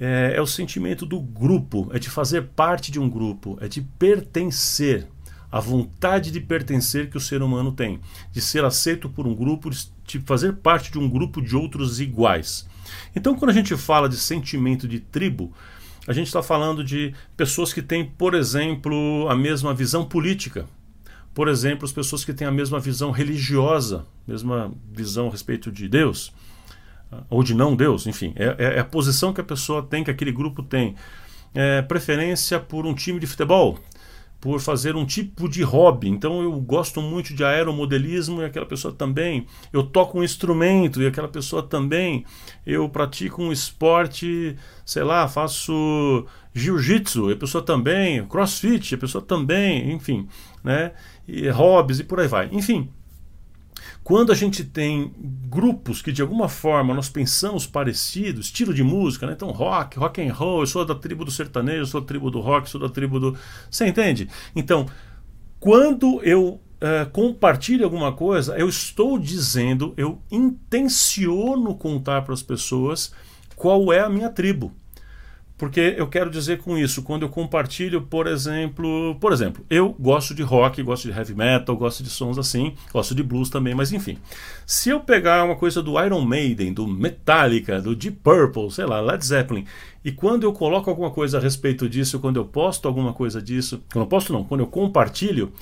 É, 0.00 0.32
é 0.34 0.40
o 0.40 0.46
sentimento 0.46 1.04
do 1.04 1.20
grupo, 1.20 1.90
é 1.92 1.98
de 1.98 2.08
fazer 2.08 2.42
parte 2.56 2.90
de 2.90 2.98
um 2.98 3.08
grupo, 3.08 3.58
é 3.60 3.68
de 3.68 3.82
pertencer 3.82 5.06
a 5.52 5.60
vontade 5.60 6.30
de 6.30 6.40
pertencer 6.40 7.10
que 7.10 7.16
o 7.18 7.20
ser 7.20 7.42
humano 7.42 7.70
tem, 7.70 8.00
de 8.32 8.40
ser 8.40 8.64
aceito 8.64 9.06
por 9.06 9.26
um 9.26 9.34
grupo, 9.34 9.68
de 9.68 10.18
fazer 10.20 10.54
parte 10.54 10.90
de 10.90 10.98
um 10.98 11.06
grupo 11.06 11.42
de 11.42 11.54
outros 11.54 12.00
iguais. 12.00 12.66
Então, 13.14 13.34
quando 13.34 13.50
a 13.50 13.54
gente 13.54 13.76
fala 13.76 14.08
de 14.08 14.16
sentimento 14.16 14.88
de 14.88 14.98
tribo, 14.98 15.52
a 16.08 16.12
gente 16.14 16.28
está 16.28 16.42
falando 16.42 16.82
de 16.82 17.14
pessoas 17.36 17.70
que 17.70 17.82
têm, 17.82 18.04
por 18.04 18.34
exemplo, 18.34 19.28
a 19.28 19.36
mesma 19.36 19.74
visão 19.74 20.06
política. 20.06 20.66
Por 21.34 21.48
exemplo, 21.48 21.84
as 21.84 21.92
pessoas 21.92 22.24
que 22.24 22.32
têm 22.32 22.46
a 22.46 22.50
mesma 22.50 22.80
visão 22.80 23.10
religiosa, 23.10 24.06
mesma 24.26 24.72
visão 24.90 25.28
a 25.28 25.30
respeito 25.30 25.70
de 25.70 25.86
Deus, 25.86 26.32
ou 27.28 27.42
de 27.42 27.54
não 27.54 27.76
Deus, 27.76 28.06
enfim, 28.06 28.32
é, 28.36 28.56
é, 28.58 28.76
é 28.76 28.78
a 28.80 28.84
posição 28.84 29.34
que 29.34 29.40
a 29.40 29.44
pessoa 29.44 29.82
tem, 29.82 30.02
que 30.02 30.10
aquele 30.10 30.32
grupo 30.32 30.62
tem. 30.62 30.94
É, 31.54 31.82
preferência 31.82 32.58
por 32.58 32.86
um 32.86 32.94
time 32.94 33.20
de 33.20 33.26
futebol, 33.26 33.78
por 34.42 34.60
fazer 34.60 34.96
um 34.96 35.06
tipo 35.06 35.48
de 35.48 35.62
hobby. 35.62 36.08
Então 36.08 36.42
eu 36.42 36.60
gosto 36.60 37.00
muito 37.00 37.32
de 37.32 37.44
aeromodelismo 37.44 38.42
e 38.42 38.44
aquela 38.44 38.66
pessoa 38.66 38.92
também. 38.92 39.46
Eu 39.72 39.84
toco 39.84 40.18
um 40.18 40.24
instrumento 40.24 41.00
e 41.00 41.06
aquela 41.06 41.28
pessoa 41.28 41.62
também. 41.62 42.24
Eu 42.66 42.88
pratico 42.88 43.40
um 43.40 43.52
esporte, 43.52 44.56
sei 44.84 45.04
lá, 45.04 45.28
faço 45.28 46.26
jiu-jitsu, 46.52 47.30
a 47.30 47.36
pessoa 47.36 47.62
também, 47.62 48.26
crossfit, 48.26 48.96
a 48.96 48.98
pessoa 48.98 49.22
também, 49.22 49.92
enfim, 49.92 50.26
né? 50.64 50.90
E 51.26 51.48
hobbies 51.48 52.00
e 52.00 52.04
por 52.04 52.18
aí 52.18 52.26
vai. 52.26 52.48
Enfim, 52.50 52.90
quando 54.04 54.32
a 54.32 54.34
gente 54.34 54.64
tem 54.64 55.12
grupos 55.18 56.02
que 56.02 56.10
de 56.10 56.22
alguma 56.22 56.48
forma 56.48 56.92
nós 56.92 57.08
pensamos 57.08 57.66
parecido, 57.66 58.40
estilo 58.40 58.74
de 58.74 58.82
música, 58.82 59.26
né? 59.26 59.34
então 59.34 59.50
rock, 59.50 59.98
rock 59.98 60.20
and 60.20 60.32
roll, 60.32 60.60
eu 60.60 60.66
sou 60.66 60.84
da 60.84 60.94
tribo 60.94 61.24
do 61.24 61.30
sertanejo, 61.30 61.82
eu 61.82 61.86
sou 61.86 62.00
da 62.00 62.06
tribo 62.06 62.30
do 62.30 62.40
rock, 62.40 62.68
sou 62.68 62.80
da 62.80 62.88
tribo 62.88 63.20
do. 63.20 63.36
Você 63.70 63.86
entende? 63.86 64.28
Então, 64.56 64.86
quando 65.60 66.20
eu 66.24 66.60
uh, 66.82 67.08
compartilho 67.12 67.84
alguma 67.84 68.12
coisa, 68.12 68.56
eu 68.58 68.68
estou 68.68 69.16
dizendo, 69.18 69.94
eu 69.96 70.20
intenciono 70.30 71.76
contar 71.76 72.22
para 72.22 72.34
as 72.34 72.42
pessoas 72.42 73.12
qual 73.54 73.92
é 73.92 74.00
a 74.00 74.10
minha 74.10 74.28
tribo. 74.28 74.72
Porque 75.62 75.94
eu 75.96 76.08
quero 76.08 76.28
dizer 76.28 76.58
com 76.58 76.76
isso, 76.76 77.04
quando 77.04 77.22
eu 77.22 77.28
compartilho, 77.28 78.02
por 78.02 78.26
exemplo, 78.26 79.16
por 79.20 79.32
exemplo, 79.32 79.64
eu 79.70 79.94
gosto 79.96 80.34
de 80.34 80.42
rock, 80.42 80.82
gosto 80.82 81.04
de 81.04 81.16
heavy 81.16 81.36
metal, 81.36 81.76
gosto 81.76 82.02
de 82.02 82.10
sons 82.10 82.36
assim, 82.36 82.74
gosto 82.92 83.14
de 83.14 83.22
blues 83.22 83.48
também, 83.48 83.72
mas 83.72 83.92
enfim. 83.92 84.18
Se 84.66 84.90
eu 84.90 84.98
pegar 84.98 85.44
uma 85.44 85.54
coisa 85.54 85.80
do 85.80 86.04
Iron 86.04 86.22
Maiden, 86.22 86.72
do 86.72 86.84
Metallica, 86.88 87.80
do 87.80 87.94
Deep 87.94 88.18
Purple, 88.24 88.72
sei 88.72 88.86
lá, 88.86 89.00
Led 89.00 89.24
Zeppelin, 89.24 89.64
e 90.04 90.10
quando 90.10 90.42
eu 90.42 90.52
coloco 90.52 90.90
alguma 90.90 91.12
coisa 91.12 91.38
a 91.38 91.40
respeito 91.40 91.88
disso, 91.88 92.18
quando 92.18 92.38
eu 92.38 92.44
posto 92.44 92.88
alguma 92.88 93.12
coisa 93.12 93.40
disso, 93.40 93.84
quando 93.92 94.06
eu 94.06 94.08
posto 94.08 94.32
não, 94.32 94.42
quando 94.42 94.62
eu 94.62 94.66
compartilho, 94.66 95.52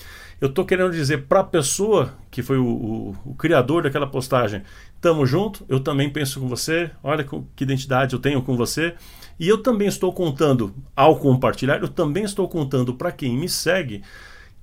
eu 0.41 0.49
estou 0.49 0.65
querendo 0.65 0.93
dizer 0.93 1.27
para 1.27 1.41
a 1.41 1.45
pessoa 1.45 2.15
que 2.31 2.43
foi 2.43 2.57
o, 2.57 2.65
o, 2.65 3.17
o, 3.27 3.35
criador 3.35 3.83
daquela 3.83 4.07
postagem, 4.07 4.63
tamo 4.99 5.27
junto, 5.27 5.67
eu 5.69 5.79
também 5.79 6.09
penso 6.09 6.41
com 6.41 6.49
você, 6.49 6.91
olha 7.03 7.23
que 7.55 7.65
identidade 7.65 8.15
eu 8.15 8.19
tenho 8.19 8.41
com 8.41 8.57
você, 8.57 8.95
e 9.41 9.49
eu 9.49 9.63
também 9.63 9.89
estou 9.89 10.13
contando, 10.13 10.75
ao 10.95 11.19
compartilhar, 11.19 11.81
eu 11.81 11.89
também 11.89 12.25
estou 12.25 12.47
contando 12.47 12.95
para 12.95 13.11
quem 13.11 13.39
me 13.39 13.49
segue 13.49 14.03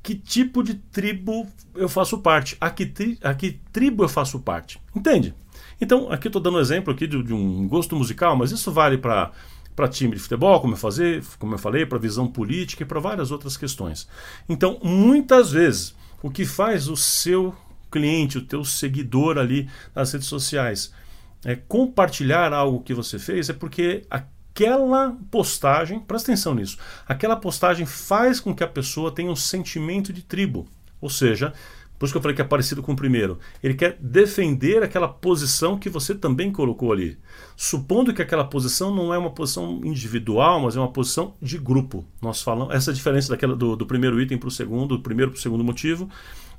que 0.04 0.14
tipo 0.14 0.62
de 0.62 0.76
tribo 0.76 1.48
eu 1.76 1.90
faço 1.90 2.20
parte, 2.20 2.56
a 2.62 2.70
que, 2.70 2.86
tri, 2.86 3.18
a 3.24 3.34
que 3.34 3.60
tribo 3.74 4.04
eu 4.04 4.08
faço 4.08 4.40
parte. 4.40 4.80
Entende? 4.96 5.34
Então, 5.82 6.12
aqui 6.12 6.28
estou 6.28 6.40
dando 6.40 6.58
um 6.58 6.62
exemplo 6.62 6.94
aqui 6.94 7.08
de, 7.08 7.22
de 7.24 7.34
um 7.34 7.68
gosto 7.68 7.96
musical, 7.96 8.36
mas 8.36 8.52
isso 8.52 8.72
vale 8.72 9.00
para 9.00 9.32
para 9.76 9.88
time 9.88 10.16
de 10.16 10.22
futebol, 10.22 10.60
como 10.60 10.74
eu, 10.74 10.78
fazer, 10.78 11.24
como 11.38 11.54
eu 11.54 11.60
falei, 11.60 11.86
para 11.86 12.00
visão 12.00 12.28
política 12.28 12.82
e 12.82 12.86
para 12.86 13.00
várias 13.00 13.30
outras 13.30 13.56
questões. 13.56 14.08
Então, 14.50 14.80
muitas 14.84 15.52
vezes, 15.52 15.96
o 16.24 16.32
que 16.32 16.46
faz 16.46 16.88
o 16.88 16.98
seu 16.98 17.54
cliente, 17.92 18.40
o 18.40 18.42
teu 18.42 18.66
seguidor 18.66 19.38
ali 19.38 19.70
nas 19.94 20.12
redes 20.12 20.28
sociais, 20.28 20.92
é 21.46 21.56
compartilhar 21.56 22.54
algo 22.54 22.82
que 22.82 22.92
você 22.92 23.20
fez, 23.20 23.50
é 23.50 23.54
porque 23.54 24.04
aquela 24.58 25.16
postagem, 25.30 26.00
presta 26.00 26.32
atenção 26.32 26.56
nisso, 26.56 26.78
aquela 27.08 27.36
postagem 27.36 27.86
faz 27.86 28.40
com 28.40 28.56
que 28.56 28.64
a 28.64 28.68
pessoa 28.68 29.12
tenha 29.12 29.30
um 29.30 29.36
sentimento 29.36 30.12
de 30.12 30.24
tribo. 30.24 30.66
Ou 31.00 31.12
seja, 31.12 31.54
por 32.00 32.06
isso 32.06 32.14
que 32.14 32.18
eu 32.18 32.22
falei 32.22 32.36
que 32.36 32.42
é 32.42 32.46
parecido 32.46 32.82
com 32.82 32.94
o 32.94 32.96
primeiro. 32.96 33.38
Ele 33.62 33.76
quer 33.76 33.98
defender 34.00 34.82
aquela 34.82 35.08
posição 35.08 35.78
que 35.78 35.90
você 35.90 36.16
também 36.16 36.52
colocou 36.52 36.92
ali. 36.92 37.20
Supondo 37.56 38.12
que 38.12 38.22
aquela 38.22 38.44
posição 38.44 38.94
não 38.94 39.14
é 39.14 39.18
uma 39.18 39.30
posição 39.30 39.80
individual, 39.84 40.60
mas 40.60 40.76
é 40.76 40.80
uma 40.80 40.92
posição 40.92 41.36
de 41.40 41.60
grupo. 41.60 42.04
Nós 42.20 42.42
falamos. 42.42 42.74
Essa 42.74 42.90
é 42.90 42.94
diferença 42.96 43.30
daquela, 43.30 43.56
do, 43.56 43.76
do 43.76 43.86
primeiro 43.86 44.20
item 44.20 44.40
para 44.40 44.48
o 44.48 44.52
segundo, 44.52 44.98
do 44.98 45.04
primeiro 45.04 45.32
para 45.32 45.38
o 45.38 45.42
segundo 45.42 45.64
motivo, 45.64 46.10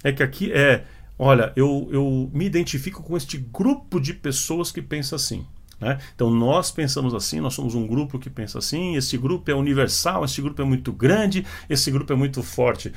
é 0.04 0.12
que 0.12 0.22
aqui 0.22 0.52
é. 0.52 0.84
Olha, 1.18 1.52
eu, 1.56 1.88
eu 1.90 2.30
me 2.32 2.46
identifico 2.46 3.02
com 3.02 3.16
este 3.16 3.38
grupo 3.38 4.00
de 4.00 4.14
pessoas 4.14 4.70
que 4.70 4.80
pensa 4.80 5.16
assim. 5.16 5.44
Né? 5.80 5.98
Então 6.14 6.30
nós 6.30 6.70
pensamos 6.70 7.14
assim, 7.14 7.40
nós 7.40 7.54
somos 7.54 7.74
um 7.74 7.86
grupo 7.86 8.18
que 8.18 8.28
pensa 8.28 8.58
assim, 8.58 8.96
esse 8.96 9.16
grupo 9.16 9.50
é 9.50 9.54
universal, 9.54 10.24
esse 10.24 10.42
grupo 10.42 10.60
é 10.60 10.64
muito 10.64 10.92
grande, 10.92 11.46
esse 11.68 11.90
grupo 11.90 12.12
é 12.12 12.16
muito 12.16 12.42
forte. 12.42 12.92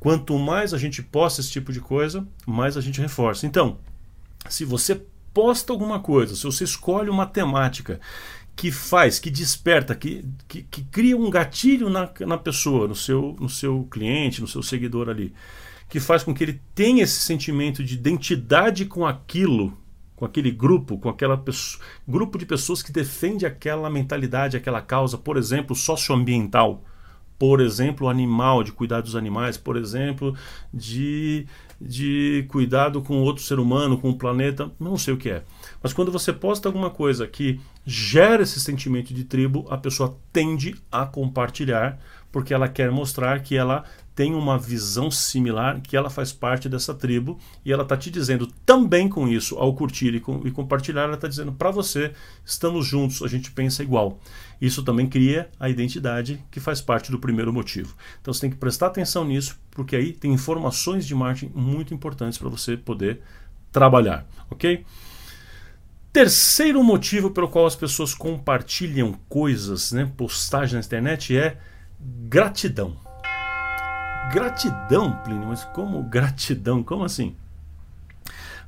Quanto 0.00 0.38
mais 0.38 0.74
a 0.74 0.78
gente 0.78 1.02
posta 1.02 1.40
esse 1.40 1.50
tipo 1.50 1.72
de 1.72 1.80
coisa, 1.80 2.26
mais 2.46 2.76
a 2.76 2.80
gente 2.80 3.00
reforça. 3.00 3.46
Então, 3.46 3.78
se 4.48 4.64
você 4.64 5.00
posta 5.32 5.72
alguma 5.72 5.98
coisa, 5.98 6.36
se 6.36 6.44
você 6.44 6.64
escolhe 6.64 7.10
uma 7.10 7.26
temática 7.26 8.00
que 8.56 8.70
faz, 8.70 9.18
que 9.18 9.30
desperta, 9.30 9.94
que, 9.94 10.24
que, 10.46 10.62
que 10.62 10.84
cria 10.84 11.16
um 11.16 11.28
gatilho 11.28 11.90
na, 11.90 12.08
na 12.20 12.38
pessoa, 12.38 12.86
no 12.86 12.94
seu, 12.94 13.36
no 13.40 13.48
seu 13.48 13.86
cliente, 13.90 14.40
no 14.40 14.46
seu 14.46 14.62
seguidor 14.62 15.08
ali, 15.08 15.34
que 15.88 15.98
faz 15.98 16.22
com 16.22 16.32
que 16.32 16.44
ele 16.44 16.60
tenha 16.74 17.02
esse 17.02 17.20
sentimento 17.20 17.82
de 17.82 17.94
identidade 17.94 18.84
com 18.84 19.04
aquilo, 19.04 19.76
com 20.16 20.24
aquele 20.24 20.50
grupo, 20.50 20.98
com 20.98 21.08
aquela 21.08 21.36
pessoa, 21.36 21.84
grupo 22.06 22.38
de 22.38 22.46
pessoas 22.46 22.82
que 22.82 22.92
defende 22.92 23.46
aquela 23.46 23.90
mentalidade, 23.90 24.56
aquela 24.56 24.80
causa, 24.80 25.18
por 25.18 25.36
exemplo, 25.36 25.74
socioambiental 25.74 26.82
por 27.38 27.60
exemplo, 27.60 28.08
animal, 28.08 28.62
de 28.62 28.72
cuidar 28.72 29.00
dos 29.00 29.16
animais, 29.16 29.56
por 29.56 29.76
exemplo, 29.76 30.34
de, 30.72 31.46
de 31.80 32.46
cuidado 32.48 33.02
com 33.02 33.22
outro 33.22 33.42
ser 33.42 33.58
humano, 33.58 33.98
com 33.98 34.10
o 34.10 34.16
planeta, 34.16 34.70
não 34.78 34.96
sei 34.96 35.14
o 35.14 35.16
que 35.16 35.30
é. 35.30 35.42
Mas 35.82 35.92
quando 35.92 36.12
você 36.12 36.32
posta 36.32 36.68
alguma 36.68 36.90
coisa 36.90 37.26
que 37.26 37.60
gera 37.84 38.42
esse 38.42 38.60
sentimento 38.60 39.12
de 39.12 39.24
tribo, 39.24 39.66
a 39.68 39.76
pessoa 39.76 40.16
tende 40.32 40.76
a 40.90 41.04
compartilhar, 41.04 41.98
porque 42.30 42.54
ela 42.54 42.68
quer 42.68 42.90
mostrar 42.90 43.40
que 43.42 43.56
ela 43.56 43.84
tem 44.14 44.32
uma 44.34 44.56
visão 44.56 45.10
similar, 45.10 45.80
que 45.80 45.96
ela 45.96 46.08
faz 46.08 46.32
parte 46.32 46.68
dessa 46.68 46.94
tribo 46.94 47.38
e 47.64 47.72
ela 47.72 47.82
está 47.82 47.96
te 47.96 48.10
dizendo 48.10 48.46
também 48.64 49.08
com 49.08 49.26
isso, 49.26 49.56
ao 49.56 49.74
curtir 49.74 50.14
e, 50.14 50.20
com, 50.20 50.40
e 50.46 50.50
compartilhar, 50.50 51.02
ela 51.02 51.14
está 51.14 51.26
dizendo 51.26 51.52
para 51.52 51.70
você: 51.70 52.12
estamos 52.44 52.86
juntos, 52.86 53.22
a 53.22 53.26
gente 53.26 53.50
pensa 53.50 53.82
igual. 53.82 54.20
Isso 54.60 54.84
também 54.84 55.08
cria 55.08 55.50
a 55.58 55.68
identidade 55.68 56.42
que 56.50 56.60
faz 56.60 56.80
parte 56.80 57.10
do 57.10 57.18
primeiro 57.18 57.52
motivo. 57.52 57.96
Então 58.20 58.32
você 58.32 58.42
tem 58.42 58.50
que 58.50 58.56
prestar 58.56 58.86
atenção 58.86 59.24
nisso, 59.24 59.58
porque 59.72 59.96
aí 59.96 60.12
tem 60.12 60.32
informações 60.32 61.04
de 61.06 61.14
marketing 61.14 61.52
muito 61.54 61.92
importantes 61.92 62.38
para 62.38 62.48
você 62.48 62.76
poder 62.76 63.20
trabalhar, 63.72 64.24
ok? 64.48 64.84
Terceiro 66.12 66.84
motivo 66.84 67.32
pelo 67.32 67.48
qual 67.48 67.66
as 67.66 67.74
pessoas 67.74 68.14
compartilham 68.14 69.18
coisas, 69.28 69.90
né, 69.90 70.08
postagens 70.16 70.74
na 70.74 70.86
internet 70.86 71.36
é 71.36 71.58
gratidão. 71.98 73.03
Gratidão, 74.32 75.16
Plínio, 75.22 75.48
mas 75.48 75.64
como 75.64 76.02
gratidão? 76.02 76.82
Como 76.82 77.04
assim? 77.04 77.36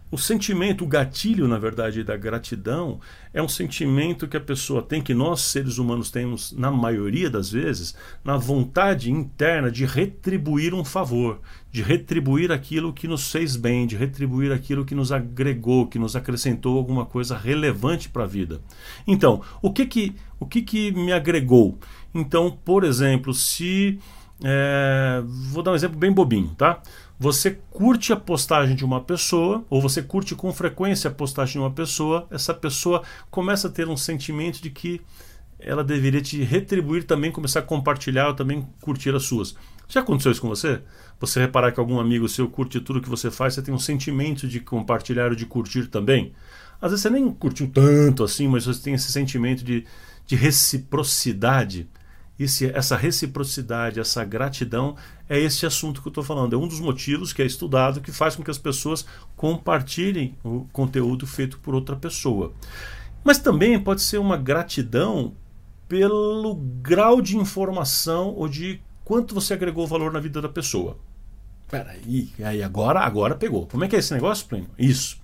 O 0.08 0.16
sentimento, 0.16 0.84
o 0.84 0.86
gatilho, 0.86 1.48
na 1.48 1.58
verdade, 1.58 2.04
da 2.04 2.16
gratidão 2.16 3.00
é 3.34 3.42
um 3.42 3.48
sentimento 3.48 4.28
que 4.28 4.36
a 4.36 4.40
pessoa 4.40 4.80
tem, 4.80 5.02
que 5.02 5.12
nós 5.12 5.40
seres 5.40 5.78
humanos 5.78 6.12
temos, 6.12 6.52
na 6.52 6.70
maioria 6.70 7.28
das 7.28 7.50
vezes, 7.50 7.96
na 8.24 8.36
vontade 8.36 9.10
interna 9.10 9.68
de 9.68 9.84
retribuir 9.84 10.72
um 10.72 10.84
favor, 10.84 11.40
de 11.72 11.82
retribuir 11.82 12.52
aquilo 12.52 12.92
que 12.92 13.08
nos 13.08 13.32
fez 13.32 13.56
bem, 13.56 13.84
de 13.84 13.96
retribuir 13.96 14.52
aquilo 14.52 14.84
que 14.84 14.94
nos 14.94 15.10
agregou, 15.10 15.88
que 15.88 15.98
nos 15.98 16.14
acrescentou 16.14 16.78
alguma 16.78 17.04
coisa 17.04 17.36
relevante 17.36 18.08
para 18.08 18.22
a 18.22 18.28
vida. 18.28 18.60
Então, 19.08 19.42
o 19.60 19.72
que 19.72 19.84
que, 19.86 20.14
o 20.38 20.46
que 20.46 20.62
que 20.62 20.92
me 20.92 21.12
agregou? 21.12 21.80
Então, 22.14 22.56
por 22.64 22.84
exemplo, 22.84 23.34
se 23.34 23.98
é, 24.44 25.22
vou 25.50 25.62
dar 25.62 25.72
um 25.72 25.74
exemplo 25.74 25.98
bem 25.98 26.12
bobinho, 26.12 26.54
tá? 26.56 26.80
Você 27.18 27.58
curte 27.70 28.12
a 28.12 28.16
postagem 28.16 28.76
de 28.76 28.84
uma 28.84 29.00
pessoa, 29.00 29.64
ou 29.70 29.80
você 29.80 30.02
curte 30.02 30.34
com 30.34 30.52
frequência 30.52 31.08
a 31.08 31.14
postagem 31.14 31.54
de 31.54 31.58
uma 31.60 31.70
pessoa, 31.70 32.26
essa 32.30 32.52
pessoa 32.52 33.02
começa 33.30 33.68
a 33.68 33.70
ter 33.70 33.88
um 33.88 33.96
sentimento 33.96 34.60
de 34.62 34.68
que 34.68 35.00
ela 35.58 35.82
deveria 35.82 36.20
te 36.20 36.42
retribuir 36.42 37.04
também, 37.04 37.32
começar 37.32 37.60
a 37.60 37.62
compartilhar 37.62 38.28
ou 38.28 38.34
também 38.34 38.66
curtir 38.80 39.14
as 39.14 39.22
suas. 39.22 39.56
Já 39.88 40.00
aconteceu 40.00 40.32
isso 40.32 40.42
com 40.42 40.48
você? 40.48 40.82
Você 41.18 41.40
reparar 41.40 41.72
que 41.72 41.80
algum 41.80 41.98
amigo 41.98 42.28
seu 42.28 42.48
curte 42.48 42.80
tudo 42.80 43.00
que 43.00 43.08
você 43.08 43.30
faz, 43.30 43.54
você 43.54 43.62
tem 43.62 43.72
um 43.72 43.78
sentimento 43.78 44.46
de 44.46 44.60
compartilhar 44.60 45.30
ou 45.30 45.36
de 45.36 45.46
curtir 45.46 45.86
também? 45.86 46.34
Às 46.80 46.90
vezes 46.90 47.02
você 47.02 47.10
nem 47.10 47.30
curtiu 47.30 47.70
tanto 47.72 48.22
assim, 48.22 48.46
mas 48.46 48.66
você 48.66 48.82
tem 48.82 48.94
esse 48.94 49.10
sentimento 49.10 49.64
de, 49.64 49.86
de 50.26 50.36
reciprocidade 50.36 51.88
esse, 52.38 52.66
essa 52.66 52.96
reciprocidade, 52.96 53.98
essa 53.98 54.24
gratidão, 54.24 54.96
é 55.28 55.38
esse 55.38 55.64
assunto 55.64 56.02
que 56.02 56.08
eu 56.08 56.10
estou 56.10 56.24
falando. 56.24 56.54
É 56.54 56.58
um 56.58 56.68
dos 56.68 56.80
motivos 56.80 57.32
que 57.32 57.42
é 57.42 57.46
estudado 57.46 58.00
que 58.00 58.12
faz 58.12 58.36
com 58.36 58.42
que 58.42 58.50
as 58.50 58.58
pessoas 58.58 59.06
compartilhem 59.36 60.34
o 60.44 60.66
conteúdo 60.72 61.26
feito 61.26 61.58
por 61.58 61.74
outra 61.74 61.96
pessoa. 61.96 62.52
Mas 63.24 63.38
também 63.38 63.78
pode 63.78 64.02
ser 64.02 64.18
uma 64.18 64.36
gratidão 64.36 65.34
pelo 65.88 66.54
grau 66.54 67.20
de 67.20 67.36
informação 67.36 68.34
ou 68.34 68.48
de 68.48 68.80
quanto 69.04 69.34
você 69.34 69.54
agregou 69.54 69.86
valor 69.86 70.12
na 70.12 70.20
vida 70.20 70.42
da 70.42 70.48
pessoa. 70.48 70.98
Peraí, 71.68 72.30
aí 72.38 72.62
agora, 72.62 73.00
agora 73.00 73.34
pegou. 73.34 73.66
Como 73.66 73.84
é 73.84 73.88
que 73.88 73.96
é 73.96 73.98
esse 73.98 74.12
negócio, 74.12 74.46
Plínio? 74.46 74.68
Isso. 74.78 75.18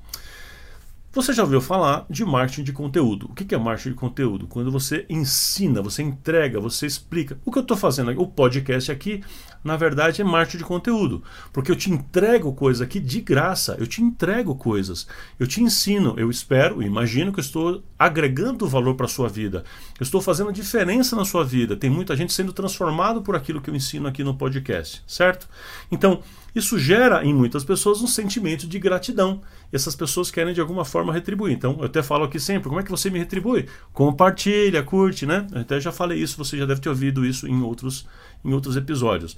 Você 1.14 1.34
já 1.34 1.42
ouviu 1.42 1.60
falar 1.60 2.06
de 2.08 2.24
marketing 2.24 2.62
de 2.62 2.72
conteúdo? 2.72 3.26
O 3.26 3.34
que 3.34 3.54
é 3.54 3.58
marketing 3.58 3.90
de 3.90 3.96
conteúdo? 3.96 4.46
Quando 4.46 4.72
você 4.72 5.04
ensina, 5.10 5.82
você 5.82 6.02
entrega, 6.02 6.58
você 6.58 6.86
explica. 6.86 7.38
O 7.44 7.52
que 7.52 7.58
eu 7.58 7.62
estou 7.62 7.76
fazendo 7.76 8.10
aqui, 8.10 8.18
o 8.18 8.26
podcast 8.26 8.90
aqui, 8.90 9.22
na 9.62 9.76
verdade, 9.76 10.22
é 10.22 10.24
marketing 10.24 10.56
de 10.56 10.64
conteúdo. 10.64 11.22
Porque 11.52 11.70
eu 11.70 11.76
te 11.76 11.90
entrego 11.90 12.54
coisas 12.54 12.80
aqui 12.80 12.98
de 12.98 13.20
graça, 13.20 13.76
eu 13.78 13.86
te 13.86 14.00
entrego 14.00 14.54
coisas, 14.54 15.06
eu 15.38 15.46
te 15.46 15.62
ensino, 15.62 16.14
eu 16.16 16.30
espero, 16.30 16.82
imagino 16.82 17.30
que 17.30 17.40
eu 17.40 17.44
estou 17.44 17.82
agregando 17.98 18.66
valor 18.66 18.94
para 18.94 19.04
a 19.04 19.08
sua 19.08 19.28
vida. 19.28 19.64
Eu 20.00 20.04
estou 20.04 20.22
fazendo 20.22 20.50
diferença 20.50 21.14
na 21.14 21.26
sua 21.26 21.44
vida. 21.44 21.76
Tem 21.76 21.90
muita 21.90 22.16
gente 22.16 22.32
sendo 22.32 22.54
transformado 22.54 23.20
por 23.20 23.36
aquilo 23.36 23.60
que 23.60 23.68
eu 23.68 23.76
ensino 23.76 24.08
aqui 24.08 24.24
no 24.24 24.34
podcast, 24.34 25.04
certo? 25.06 25.46
Então, 25.90 26.22
isso 26.54 26.78
gera 26.78 27.24
em 27.24 27.32
muitas 27.32 27.64
pessoas 27.64 28.02
um 28.02 28.06
sentimento 28.06 28.66
de 28.66 28.78
gratidão. 28.78 29.40
Essas 29.72 29.96
pessoas 29.96 30.30
querem 30.30 30.52
de 30.52 30.60
alguma 30.60 30.84
forma 30.84 31.12
retribuir. 31.12 31.54
Então, 31.54 31.76
eu 31.78 31.86
até 31.86 32.02
falo 32.02 32.24
aqui 32.24 32.38
sempre: 32.38 32.68
como 32.68 32.80
é 32.80 32.82
que 32.82 32.90
você 32.90 33.08
me 33.08 33.18
retribui? 33.18 33.66
Compartilha, 33.92 34.82
curte, 34.82 35.24
né? 35.24 35.46
Eu 35.52 35.62
até 35.62 35.80
já 35.80 35.90
falei 35.90 36.18
isso, 36.18 36.36
você 36.36 36.58
já 36.58 36.66
deve 36.66 36.80
ter 36.80 36.90
ouvido 36.90 37.24
isso 37.24 37.46
em 37.48 37.62
outros, 37.62 38.06
em 38.44 38.52
outros 38.52 38.76
episódios. 38.76 39.36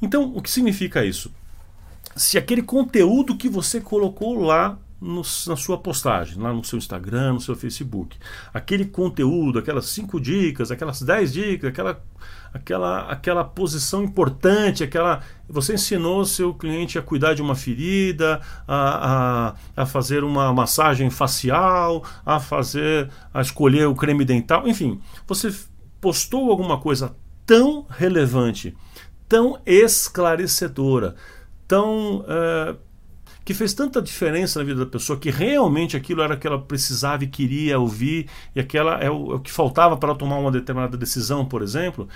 Então, 0.00 0.32
o 0.34 0.42
que 0.42 0.50
significa 0.50 1.04
isso? 1.04 1.32
Se 2.14 2.36
aquele 2.36 2.62
conteúdo 2.62 3.36
que 3.36 3.48
você 3.48 3.80
colocou 3.80 4.38
lá 4.42 4.78
no, 5.02 5.22
na 5.48 5.56
sua 5.56 5.76
postagem, 5.76 6.40
lá 6.40 6.52
no 6.52 6.62
seu 6.64 6.78
Instagram, 6.78 7.34
no 7.34 7.40
seu 7.40 7.56
Facebook. 7.56 8.16
Aquele 8.54 8.84
conteúdo, 8.84 9.58
aquelas 9.58 9.86
cinco 9.86 10.20
dicas, 10.20 10.70
aquelas 10.70 11.02
dez 11.02 11.32
dicas, 11.32 11.70
aquela, 11.70 12.00
aquela, 12.54 13.00
aquela 13.10 13.44
posição 13.44 14.04
importante, 14.04 14.84
aquela. 14.84 15.20
Você 15.48 15.74
ensinou 15.74 16.24
seu 16.24 16.54
cliente 16.54 16.98
a 16.98 17.02
cuidar 17.02 17.34
de 17.34 17.42
uma 17.42 17.56
ferida, 17.56 18.40
a, 18.66 19.54
a, 19.76 19.82
a 19.82 19.86
fazer 19.86 20.22
uma 20.22 20.54
massagem 20.54 21.10
facial, 21.10 22.04
a 22.24 22.38
fazer. 22.38 23.10
a 23.34 23.40
escolher 23.40 23.86
o 23.86 23.94
creme 23.96 24.24
dental, 24.24 24.68
enfim, 24.68 25.00
você 25.26 25.52
postou 26.00 26.50
alguma 26.50 26.78
coisa 26.78 27.14
tão 27.44 27.84
relevante, 27.90 28.76
tão 29.28 29.60
esclarecedora, 29.66 31.16
tão. 31.66 32.20
Uh, 32.20 32.91
que 33.44 33.54
fez 33.54 33.74
tanta 33.74 34.00
diferença 34.00 34.58
na 34.58 34.64
vida 34.64 34.84
da 34.84 34.90
pessoa, 34.90 35.18
que 35.18 35.30
realmente 35.30 35.96
aquilo 35.96 36.22
era 36.22 36.34
o 36.34 36.38
que 36.38 36.46
ela 36.46 36.60
precisava 36.60 37.24
e 37.24 37.26
queria 37.26 37.78
ouvir, 37.78 38.28
e 38.54 38.60
aquela 38.60 38.98
é 38.98 39.10
o, 39.10 39.32
é 39.32 39.34
o 39.36 39.40
que 39.40 39.50
faltava 39.50 39.96
para 39.96 40.14
tomar 40.14 40.38
uma 40.38 40.50
determinada 40.50 40.96
decisão, 40.96 41.44
por 41.44 41.62
exemplo, 41.62 42.08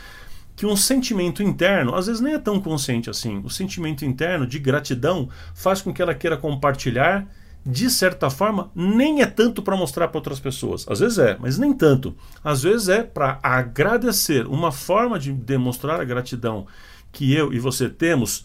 que 0.54 0.64
um 0.64 0.76
sentimento 0.76 1.42
interno, 1.42 1.94
às 1.94 2.06
vezes 2.06 2.20
nem 2.20 2.34
é 2.34 2.38
tão 2.38 2.60
consciente 2.60 3.10
assim, 3.10 3.42
o 3.44 3.50
sentimento 3.50 4.04
interno 4.04 4.46
de 4.46 4.58
gratidão 4.58 5.28
faz 5.54 5.82
com 5.82 5.92
que 5.92 6.00
ela 6.00 6.14
queira 6.14 6.36
compartilhar 6.36 7.26
de 7.68 7.90
certa 7.90 8.30
forma, 8.30 8.70
nem 8.76 9.22
é 9.22 9.26
tanto 9.26 9.60
para 9.60 9.76
mostrar 9.76 10.06
para 10.06 10.18
outras 10.18 10.38
pessoas. 10.38 10.86
Às 10.88 11.00
vezes 11.00 11.18
é, 11.18 11.36
mas 11.40 11.58
nem 11.58 11.72
tanto. 11.72 12.14
Às 12.44 12.62
vezes 12.62 12.88
é 12.88 13.02
para 13.02 13.40
agradecer. 13.42 14.46
Uma 14.46 14.70
forma 14.70 15.18
de 15.18 15.32
demonstrar 15.32 16.00
a 16.00 16.04
gratidão 16.04 16.68
que 17.10 17.34
eu 17.34 17.52
e 17.52 17.58
você 17.58 17.88
temos 17.88 18.44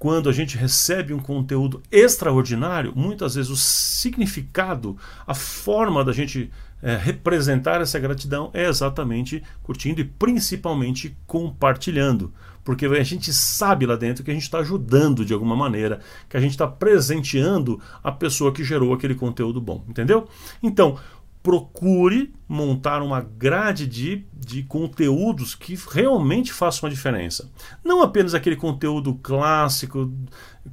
quando 0.00 0.30
a 0.30 0.32
gente 0.32 0.56
recebe 0.56 1.12
um 1.12 1.18
conteúdo 1.18 1.82
extraordinário, 1.92 2.94
muitas 2.96 3.34
vezes 3.34 3.50
o 3.50 3.56
significado, 3.56 4.96
a 5.26 5.34
forma 5.34 6.02
da 6.02 6.10
gente 6.10 6.50
é, 6.82 6.96
representar 6.96 7.82
essa 7.82 7.98
gratidão 7.98 8.50
é 8.54 8.66
exatamente 8.66 9.42
curtindo 9.62 10.00
e 10.00 10.04
principalmente 10.04 11.14
compartilhando. 11.26 12.32
Porque 12.64 12.86
a 12.86 13.02
gente 13.02 13.30
sabe 13.30 13.84
lá 13.84 13.94
dentro 13.94 14.24
que 14.24 14.30
a 14.30 14.34
gente 14.34 14.44
está 14.44 14.60
ajudando 14.60 15.22
de 15.22 15.34
alguma 15.34 15.54
maneira, 15.54 16.00
que 16.30 16.36
a 16.36 16.40
gente 16.40 16.52
está 16.52 16.66
presenteando 16.66 17.78
a 18.02 18.10
pessoa 18.10 18.52
que 18.52 18.64
gerou 18.64 18.94
aquele 18.94 19.14
conteúdo 19.14 19.60
bom, 19.60 19.84
entendeu? 19.86 20.26
Então, 20.62 20.98
procure 21.42 22.34
montar 22.46 23.02
uma 23.02 23.20
grade 23.20 23.86
de, 23.86 24.26
de 24.34 24.62
conteúdos 24.62 25.54
que 25.54 25.78
realmente 25.90 26.52
façam 26.52 26.86
a 26.86 26.90
diferença. 26.90 27.50
Não 27.82 28.02
apenas 28.02 28.34
aquele 28.34 28.56
conteúdo 28.56 29.14
clássico, 29.22 30.12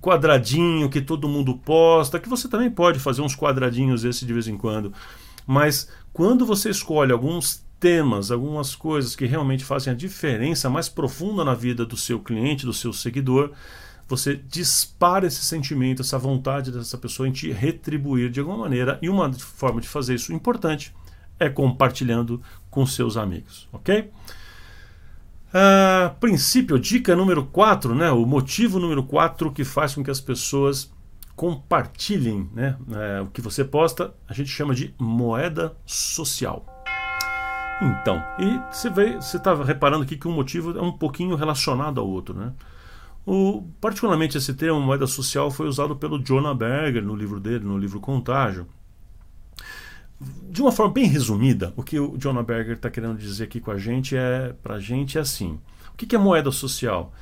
quadradinho, 0.01 0.89
que 0.89 1.01
todo 1.01 1.29
mundo 1.29 1.55
posta, 1.55 2.19
que 2.19 2.27
você 2.27 2.49
também 2.49 2.69
pode 2.69 2.99
fazer 2.99 3.21
uns 3.21 3.35
quadradinhos 3.35 4.03
esse 4.03 4.25
de 4.25 4.33
vez 4.33 4.47
em 4.47 4.57
quando. 4.57 4.91
Mas 5.45 5.87
quando 6.11 6.45
você 6.45 6.69
escolhe 6.69 7.13
alguns 7.13 7.65
temas, 7.79 8.31
algumas 8.31 8.75
coisas 8.75 9.15
que 9.15 9.25
realmente 9.25 9.63
fazem 9.63 9.93
a 9.93 9.95
diferença 9.95 10.69
mais 10.69 10.89
profunda 10.89 11.45
na 11.45 11.53
vida 11.53 11.85
do 11.85 11.95
seu 11.95 12.19
cliente, 12.19 12.65
do 12.65 12.73
seu 12.73 12.91
seguidor, 12.91 13.51
você 14.07 14.35
dispara 14.35 15.27
esse 15.27 15.43
sentimento, 15.43 16.01
essa 16.01 16.17
vontade 16.17 16.71
dessa 16.71 16.97
pessoa 16.97 17.27
em 17.27 17.31
te 17.31 17.51
retribuir 17.51 18.29
de 18.29 18.39
alguma 18.39 18.57
maneira. 18.57 18.97
E 19.01 19.09
uma 19.09 19.31
forma 19.33 19.81
de 19.81 19.87
fazer 19.87 20.15
isso 20.15 20.33
importante 20.33 20.95
é 21.39 21.49
compartilhando 21.49 22.41
com 22.69 22.85
seus 22.85 23.17
amigos, 23.17 23.67
ok? 23.71 24.09
Uh, 25.47 26.13
princípio, 26.19 26.79
dica 26.79 27.15
número 27.15 27.45
4, 27.45 27.95
né? 27.95 28.11
o 28.11 28.25
motivo 28.25 28.79
número 28.79 29.03
4 29.03 29.51
que 29.51 29.63
faz 29.63 29.95
com 29.95 30.03
que 30.03 30.11
as 30.11 30.19
pessoas 30.19 30.91
compartilhem 31.35 32.49
né? 32.53 32.75
Uh, 32.87 33.23
o 33.23 33.27
que 33.27 33.41
você 33.41 33.63
posta, 33.63 34.13
a 34.27 34.33
gente 34.33 34.49
chama 34.49 34.73
de 34.73 34.93
moeda 34.99 35.75
social. 35.85 36.65
Então, 37.81 38.21
e 38.39 38.59
você 38.73 39.37
está 39.37 39.53
reparando 39.53 40.03
aqui 40.03 40.17
que 40.17 40.27
um 40.27 40.31
motivo 40.31 40.77
é 40.77 40.81
um 40.81 40.91
pouquinho 40.91 41.35
relacionado 41.35 41.99
ao 42.01 42.07
outro, 42.07 42.35
né? 42.35 42.53
O, 43.29 43.61
particularmente 43.81 44.37
esse 44.37 44.53
termo 44.53 44.79
moeda 44.79 45.05
social 45.05 45.51
foi 45.51 45.67
usado 45.67 45.97
pelo 45.97 46.17
Jonah 46.17 46.53
Berger 46.53 47.03
no 47.03 47.13
livro 47.13 47.41
dele, 47.41 47.65
no 47.65 47.77
livro 47.77 47.99
Contágio. 47.99 48.65
De 50.49 50.61
uma 50.61 50.71
forma 50.71 50.93
bem 50.93 51.07
resumida, 51.07 51.73
o 51.75 51.83
que 51.83 51.99
o 51.99 52.17
Jonah 52.17 52.41
Berger 52.41 52.77
está 52.77 52.89
querendo 52.89 53.17
dizer 53.17 53.43
aqui 53.43 53.59
com 53.59 53.69
a 53.69 53.77
gente 53.77 54.15
é, 54.15 54.55
para 54.63 54.75
a 54.75 54.79
gente 54.79 55.17
é 55.17 55.21
assim: 55.21 55.59
o 55.93 55.97
que 55.97 56.15
é 56.15 56.17
moeda 56.17 56.53
social? 56.53 57.13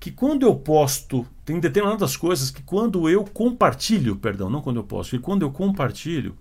Que 0.00 0.10
quando 0.10 0.44
eu 0.44 0.56
posto, 0.56 1.24
tem 1.44 1.60
determinadas 1.60 2.16
coisas 2.16 2.50
que 2.50 2.64
quando 2.64 3.08
eu 3.08 3.22
compartilho, 3.22 4.16
perdão, 4.16 4.50
não 4.50 4.60
quando 4.60 4.80
eu 4.80 4.84
posto, 4.84 5.12
que 5.12 5.22
quando 5.22 5.42
eu 5.42 5.52
compartilho, 5.52 6.34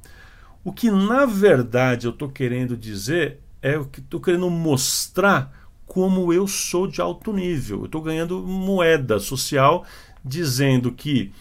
o 0.63 0.73
que 0.73 0.89
na 0.89 1.27
verdade 1.27 2.07
eu 2.07 2.11
estou 2.11 2.27
querendo 2.27 2.75
dizer 2.75 3.39
é 3.61 3.77
o 3.77 3.85
que 3.85 3.99
estou 3.99 4.19
querendo 4.19 4.49
mostrar 4.49 5.64
como 5.85 6.33
eu 6.33 6.47
sou 6.47 6.87
de 6.87 7.01
alto 7.01 7.31
nível. 7.31 7.79
Eu 7.79 7.85
estou 7.85 8.01
ganhando 8.01 8.41
moeda 8.41 9.19
social 9.19 9.85
dizendo 10.23 10.91
que 10.91 11.31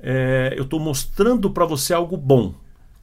é, 0.00 0.54
eu 0.56 0.64
estou 0.64 0.78
mostrando 0.78 1.50
para 1.50 1.64
você 1.64 1.94
algo 1.94 2.16
bom. 2.16 2.54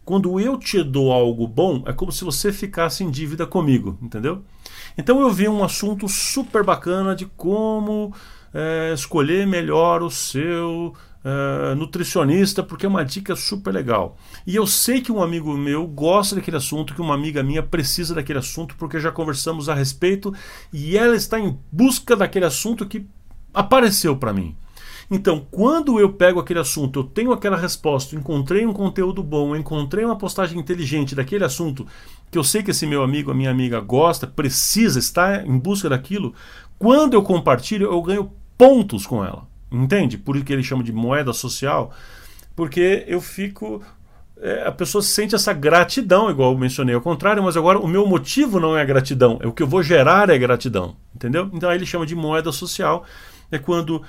Quando 0.06 0.40
eu 0.40 0.58
te 0.58 0.84
dou 0.84 1.12
algo 1.12 1.48
bom, 1.48 1.84
é 1.86 1.94
como 1.94 2.12
se 2.12 2.24
você 2.24 2.52
ficasse 2.52 3.04
em 3.04 3.10
dívida 3.10 3.46
comigo, 3.46 3.98
entendeu? 4.02 4.44
Então 4.98 5.20
eu 5.22 5.30
vi 5.30 5.48
um 5.48 5.64
assunto 5.64 6.08
super 6.08 6.64
bacana 6.64 7.16
de 7.16 7.26
como 7.26 8.14
é, 8.54 8.92
escolher 8.94 9.48
melhor 9.48 10.02
o 10.04 10.10
seu 10.10 10.94
uh, 11.24 11.76
nutricionista, 11.76 12.64
porque 12.64 12.86
é 12.86 12.90
uma 12.90 13.06
dica 13.06 13.36
super 13.36 13.74
legal. 13.74 14.18
E 14.46 14.56
eu 14.56 14.66
sei 14.68 15.02
que 15.02 15.12
um 15.12 15.22
amigo 15.22 15.56
meu 15.58 15.88
gosta 15.88 16.36
daquele 16.36 16.58
assunto, 16.58 16.94
que 16.94 17.02
uma 17.02 17.14
amiga 17.14 17.44
minha 17.44 17.64
precisa 17.64 18.16
daquele 18.16 18.40
assunto, 18.40 18.76
porque 18.78 19.00
já 19.00 19.12
conversamos 19.12 19.70
a 19.70 19.74
respeito 19.74 20.34
e 20.72 20.98
ela 20.98 21.16
está 21.16 21.40
em 21.40 21.58
busca 21.72 22.16
daquele 22.16 22.46
assunto 22.46 22.86
que 22.86 23.06
apareceu 23.54 24.16
para 24.16 24.34
mim. 24.34 24.56
Então, 25.14 25.46
quando 25.52 26.00
eu 26.00 26.14
pego 26.14 26.40
aquele 26.40 26.60
assunto, 26.60 27.00
eu 27.00 27.04
tenho 27.04 27.34
aquela 27.34 27.58
resposta, 27.58 28.16
encontrei 28.16 28.66
um 28.66 28.72
conteúdo 28.72 29.22
bom, 29.22 29.54
encontrei 29.58 30.06
uma 30.06 30.18
postagem 30.18 30.58
inteligente 30.58 31.14
daquele 31.14 31.44
assunto 31.44 31.86
que 32.32 32.38
eu 32.38 32.46
sei 32.46 32.64
que 32.64 32.72
esse 32.72 32.88
meu 32.88 33.04
amigo, 33.04 33.30
a 33.30 33.34
minha 33.34 33.52
amiga 33.52 33.82
gosta, 33.82 34.26
precisa, 34.26 35.00
está 35.00 35.46
em 35.46 35.60
busca 35.60 35.90
daquilo, 35.90 36.34
quando 36.80 37.14
eu 37.14 37.22
compartilho, 37.22 37.92
eu 37.92 38.02
ganho 38.02 38.32
pontos 38.58 39.06
com 39.06 39.22
ela. 39.22 39.51
Entende? 39.72 40.18
Por 40.18 40.36
isso 40.36 40.44
que 40.44 40.52
ele 40.52 40.64
chama 40.64 40.84
de 40.84 40.92
moeda 40.92 41.32
social, 41.32 41.94
porque 42.56 43.06
eu 43.08 43.22
fico. 43.22 43.82
É, 44.38 44.68
a 44.68 44.72
pessoa 44.72 45.04
sente 45.04 45.36
essa 45.36 45.54
gratidão, 45.54 46.30
igual 46.30 46.52
eu 46.52 46.58
mencionei 46.58 46.96
ao 46.96 47.02
contrário, 47.02 47.44
mas 47.44 47.56
agora 47.56 47.80
o 47.80 47.88
meu 47.88 48.08
motivo 48.08 48.60
não 48.60 48.76
é 48.76 48.82
a 48.82 48.86
gratidão, 48.86 49.40
é 49.40 49.48
o 49.48 49.54
que 49.54 49.62
eu 49.62 49.68
vou 49.68 49.84
gerar 49.84 50.30
é 50.30 50.38
gratidão. 50.38 50.96
Entendeu? 51.16 51.50
Então 51.54 51.70
aí 51.70 51.78
ele 51.78 51.86
chama 51.86 52.06
de 52.06 52.16
moeda 52.16 52.52
social. 52.52 53.06
É 53.52 53.60
quando 53.60 54.02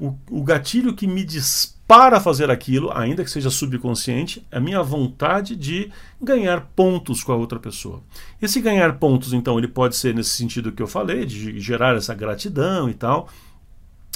o, 0.00 0.14
o 0.30 0.42
gatilho 0.42 0.94
que 0.94 1.06
me 1.06 1.24
dispara 1.24 2.18
a 2.18 2.20
fazer 2.20 2.50
aquilo, 2.50 2.90
ainda 2.94 3.24
que 3.24 3.30
seja 3.30 3.50
subconsciente, 3.50 4.46
é 4.50 4.58
a 4.58 4.60
minha 4.60 4.82
vontade 4.82 5.56
de 5.56 5.90
ganhar 6.22 6.70
pontos 6.76 7.24
com 7.24 7.32
a 7.32 7.36
outra 7.36 7.58
pessoa. 7.58 8.00
Esse 8.40 8.60
ganhar 8.60 8.96
pontos, 8.98 9.32
então, 9.32 9.58
ele 9.58 9.68
pode 9.68 9.96
ser 9.96 10.14
nesse 10.14 10.30
sentido 10.30 10.72
que 10.72 10.82
eu 10.82 10.86
falei, 10.86 11.26
de 11.26 11.58
gerar 11.60 11.96
essa 11.96 12.14
gratidão 12.14 12.88
e 12.88 12.94
tal 12.94 13.28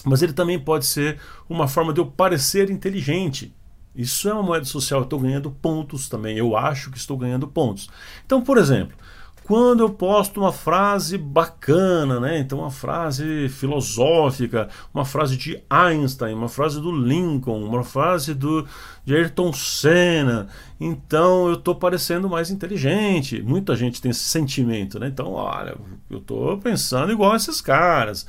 mas 0.05 0.23
ele 0.23 0.33
também 0.33 0.59
pode 0.59 0.87
ser 0.87 1.19
uma 1.49 1.67
forma 1.67 1.93
de 1.93 2.01
eu 2.01 2.07
parecer 2.07 2.71
inteligente. 2.71 3.55
Isso 3.95 4.29
é 4.29 4.33
uma 4.33 4.43
moeda 4.43 4.65
social, 4.65 5.01
eu 5.01 5.05
estou 5.05 5.21
ganhando 5.21 5.51
pontos 5.51 6.09
também, 6.09 6.37
eu 6.37 6.57
acho 6.57 6.91
que 6.91 6.99
estou 6.99 7.17
ganhando 7.17 7.47
pontos. 7.47 7.89
Então, 8.27 8.43
por 8.43 8.59
exemplo, 8.59 8.97
quando 9.47 9.81
eu 9.81 9.91
posto 9.91 10.41
uma 10.41 10.53
frase 10.53 11.19
bacana, 11.19 12.19
né? 12.19 12.39
Então, 12.39 12.61
uma 12.61 12.71
frase 12.71 13.49
filosófica, 13.51 14.71
uma 14.93 15.05
frase 15.05 15.37
de 15.37 15.63
Einstein, 15.69 16.35
uma 16.35 16.49
frase 16.49 16.81
do 16.81 16.91
Lincoln, 16.91 17.63
uma 17.63 17.85
frase 17.85 18.33
do 18.33 18.67
de 19.05 19.15
Ayrton 19.15 19.53
Senna. 19.53 20.49
Então, 20.81 21.49
eu 21.49 21.55
estou 21.55 21.75
parecendo 21.75 22.27
mais 22.27 22.51
inteligente. 22.51 23.43
Muita 23.43 23.77
gente 23.77 24.01
tem 24.01 24.11
esse 24.11 24.25
sentimento, 24.25 24.99
né? 24.99 25.09
Então, 25.09 25.33
olha, 25.33 25.77
eu 26.11 26.19
estou 26.19 26.57
pensando 26.57 27.13
igual 27.13 27.37
esses 27.37 27.61
caras. 27.61 28.27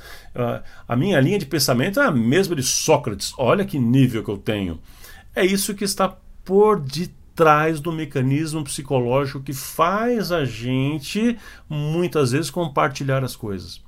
A 0.86 0.94
minha 0.94 1.18
linha 1.18 1.38
de 1.38 1.46
pensamento 1.46 1.98
é 1.98 2.04
a 2.04 2.10
mesma 2.10 2.54
de 2.54 2.62
Sócrates. 2.62 3.32
Olha 3.38 3.64
que 3.64 3.78
nível 3.78 4.22
que 4.22 4.30
eu 4.30 4.36
tenho. 4.36 4.78
É 5.34 5.44
isso 5.44 5.74
que 5.74 5.84
está 5.84 6.14
por 6.44 6.78
detrás 6.78 7.16
trás 7.36 7.78
do 7.78 7.92
mecanismo 7.92 8.64
psicológico 8.64 9.42
que 9.42 9.52
faz 9.52 10.32
a 10.32 10.44
gente 10.44 11.38
muitas 11.68 12.32
vezes 12.32 12.50
compartilhar 12.50 13.22
as 13.22 13.36
coisas. 13.36 13.84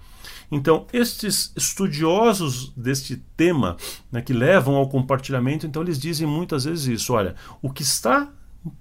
Então, 0.51 0.87
estes 0.93 1.53
estudiosos 1.57 2.73
deste 2.77 3.17
tema, 3.37 3.77
né, 4.13 4.23
que 4.23 4.33
levam 4.33 4.77
ao 4.77 4.89
compartilhamento, 4.89 5.67
então 5.67 5.83
eles 5.83 5.99
dizem 5.99 6.27
muitas 6.27 6.65
vezes 6.65 6.87
isso: 6.87 7.13
olha, 7.13 7.35
o 7.61 7.71
que 7.71 7.83
está, 7.83 8.31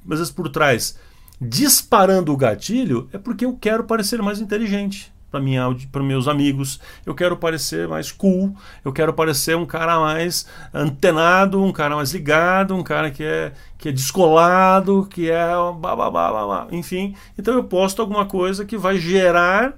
às 0.10 0.20
vezes, 0.20 0.32
por 0.32 0.50
trás 0.50 1.00
disparando 1.40 2.34
o 2.34 2.38
gatilho 2.38 3.08
é 3.14 3.18
porque 3.18 3.46
eu 3.46 3.56
quero 3.56 3.84
parecer 3.84 4.22
mais 4.22 4.40
inteligente 4.42 5.14
para 5.30 5.40
minha 5.40 5.64
para 5.92 6.04
meus 6.04 6.28
amigos. 6.28 6.80
Eu 7.06 7.14
quero 7.14 7.38
parecer 7.38 7.88
mais 7.88 8.12
cool, 8.12 8.56
eu 8.84 8.92
quero 8.92 9.14
parecer 9.14 9.56
um 9.56 9.66
cara 9.66 10.00
mais 10.00 10.48
antenado, 10.74 11.64
um 11.64 11.72
cara 11.72 11.96
mais 11.96 12.14
ligado, 12.14 12.76
um 12.76 12.84
cara 12.84 13.12
que 13.12 13.24
é 13.24 13.54
que 13.78 13.90
é 13.90 13.92
descolado, 13.92 15.08
que 15.10 15.30
é 15.30 15.48
blá, 15.80 15.96
blá, 15.96 16.10
blá, 16.10 16.32
blá, 16.32 16.68
enfim. 16.72 17.16
Então 17.38 17.54
eu 17.54 17.64
posto 17.64 18.02
alguma 18.02 18.26
coisa 18.26 18.66
que 18.66 18.78
vai 18.78 18.98
gerar 18.98 19.74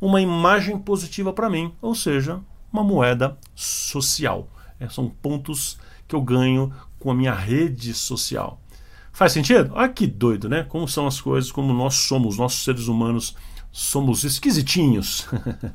uma 0.00 0.20
imagem 0.20 0.78
positiva 0.78 1.32
para 1.32 1.48
mim, 1.48 1.72
ou 1.80 1.94
seja, 1.94 2.40
uma 2.72 2.82
moeda 2.82 3.38
social. 3.54 4.48
É, 4.80 4.88
são 4.88 5.08
pontos 5.08 5.78
que 6.08 6.14
eu 6.14 6.20
ganho 6.20 6.72
com 6.98 7.10
a 7.10 7.14
minha 7.14 7.32
rede 7.32 7.94
social. 7.94 8.60
Faz 9.12 9.30
sentido? 9.30 9.70
Olha 9.74 9.88
que 9.88 10.08
doido, 10.08 10.48
né? 10.48 10.64
Como 10.64 10.88
são 10.88 11.06
as 11.06 11.20
coisas, 11.20 11.52
como 11.52 11.72
nós 11.72 11.94
somos, 11.94 12.36
nossos 12.36 12.64
seres 12.64 12.88
humanos 12.88 13.36
somos 13.76 14.22
esquisitinhos. 14.22 15.26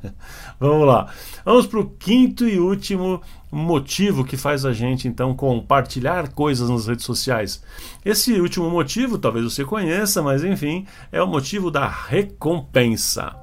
Vamos 0.58 0.86
lá. 0.86 1.12
Vamos 1.44 1.66
para 1.66 1.80
o 1.80 1.90
quinto 1.90 2.48
e 2.48 2.58
último 2.58 3.20
motivo 3.52 4.24
que 4.24 4.38
faz 4.38 4.64
a 4.64 4.72
gente 4.72 5.06
então 5.06 5.34
compartilhar 5.34 6.30
coisas 6.32 6.70
nas 6.70 6.86
redes 6.86 7.04
sociais. 7.04 7.62
Esse 8.02 8.40
último 8.40 8.70
motivo, 8.70 9.18
talvez 9.18 9.44
você 9.44 9.66
conheça, 9.66 10.22
mas 10.22 10.42
enfim, 10.42 10.86
é 11.12 11.22
o 11.22 11.26
motivo 11.26 11.70
da 11.70 11.86
recompensa. 11.86 13.36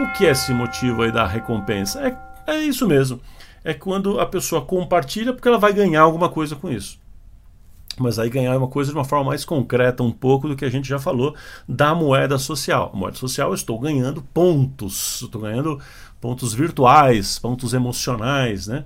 O 0.00 0.12
que 0.14 0.26
é 0.26 0.30
esse 0.30 0.52
motivo 0.52 1.02
aí 1.02 1.12
da 1.12 1.24
recompensa? 1.24 2.00
É, 2.00 2.54
é 2.54 2.58
isso 2.64 2.88
mesmo. 2.88 3.20
É 3.62 3.72
quando 3.72 4.18
a 4.18 4.26
pessoa 4.26 4.60
compartilha 4.62 5.32
porque 5.32 5.46
ela 5.46 5.58
vai 5.58 5.72
ganhar 5.72 6.00
alguma 6.00 6.28
coisa 6.28 6.56
com 6.56 6.68
isso 6.68 6.99
mas 8.02 8.18
aí 8.18 8.30
ganhar 8.30 8.56
uma 8.56 8.68
coisa 8.68 8.90
de 8.90 8.96
uma 8.96 9.04
forma 9.04 9.26
mais 9.26 9.44
concreta 9.44 10.02
um 10.02 10.10
pouco 10.12 10.48
do 10.48 10.56
que 10.56 10.64
a 10.64 10.70
gente 10.70 10.88
já 10.88 10.98
falou 10.98 11.34
da 11.68 11.94
moeda 11.94 12.38
social. 12.38 12.90
A 12.92 12.96
moeda 12.96 13.16
social 13.16 13.48
eu 13.48 13.54
estou 13.54 13.78
ganhando 13.78 14.22
pontos, 14.34 15.22
estou 15.22 15.42
ganhando 15.42 15.78
pontos 16.20 16.52
virtuais, 16.54 17.38
pontos 17.38 17.74
emocionais, 17.74 18.66
né? 18.66 18.84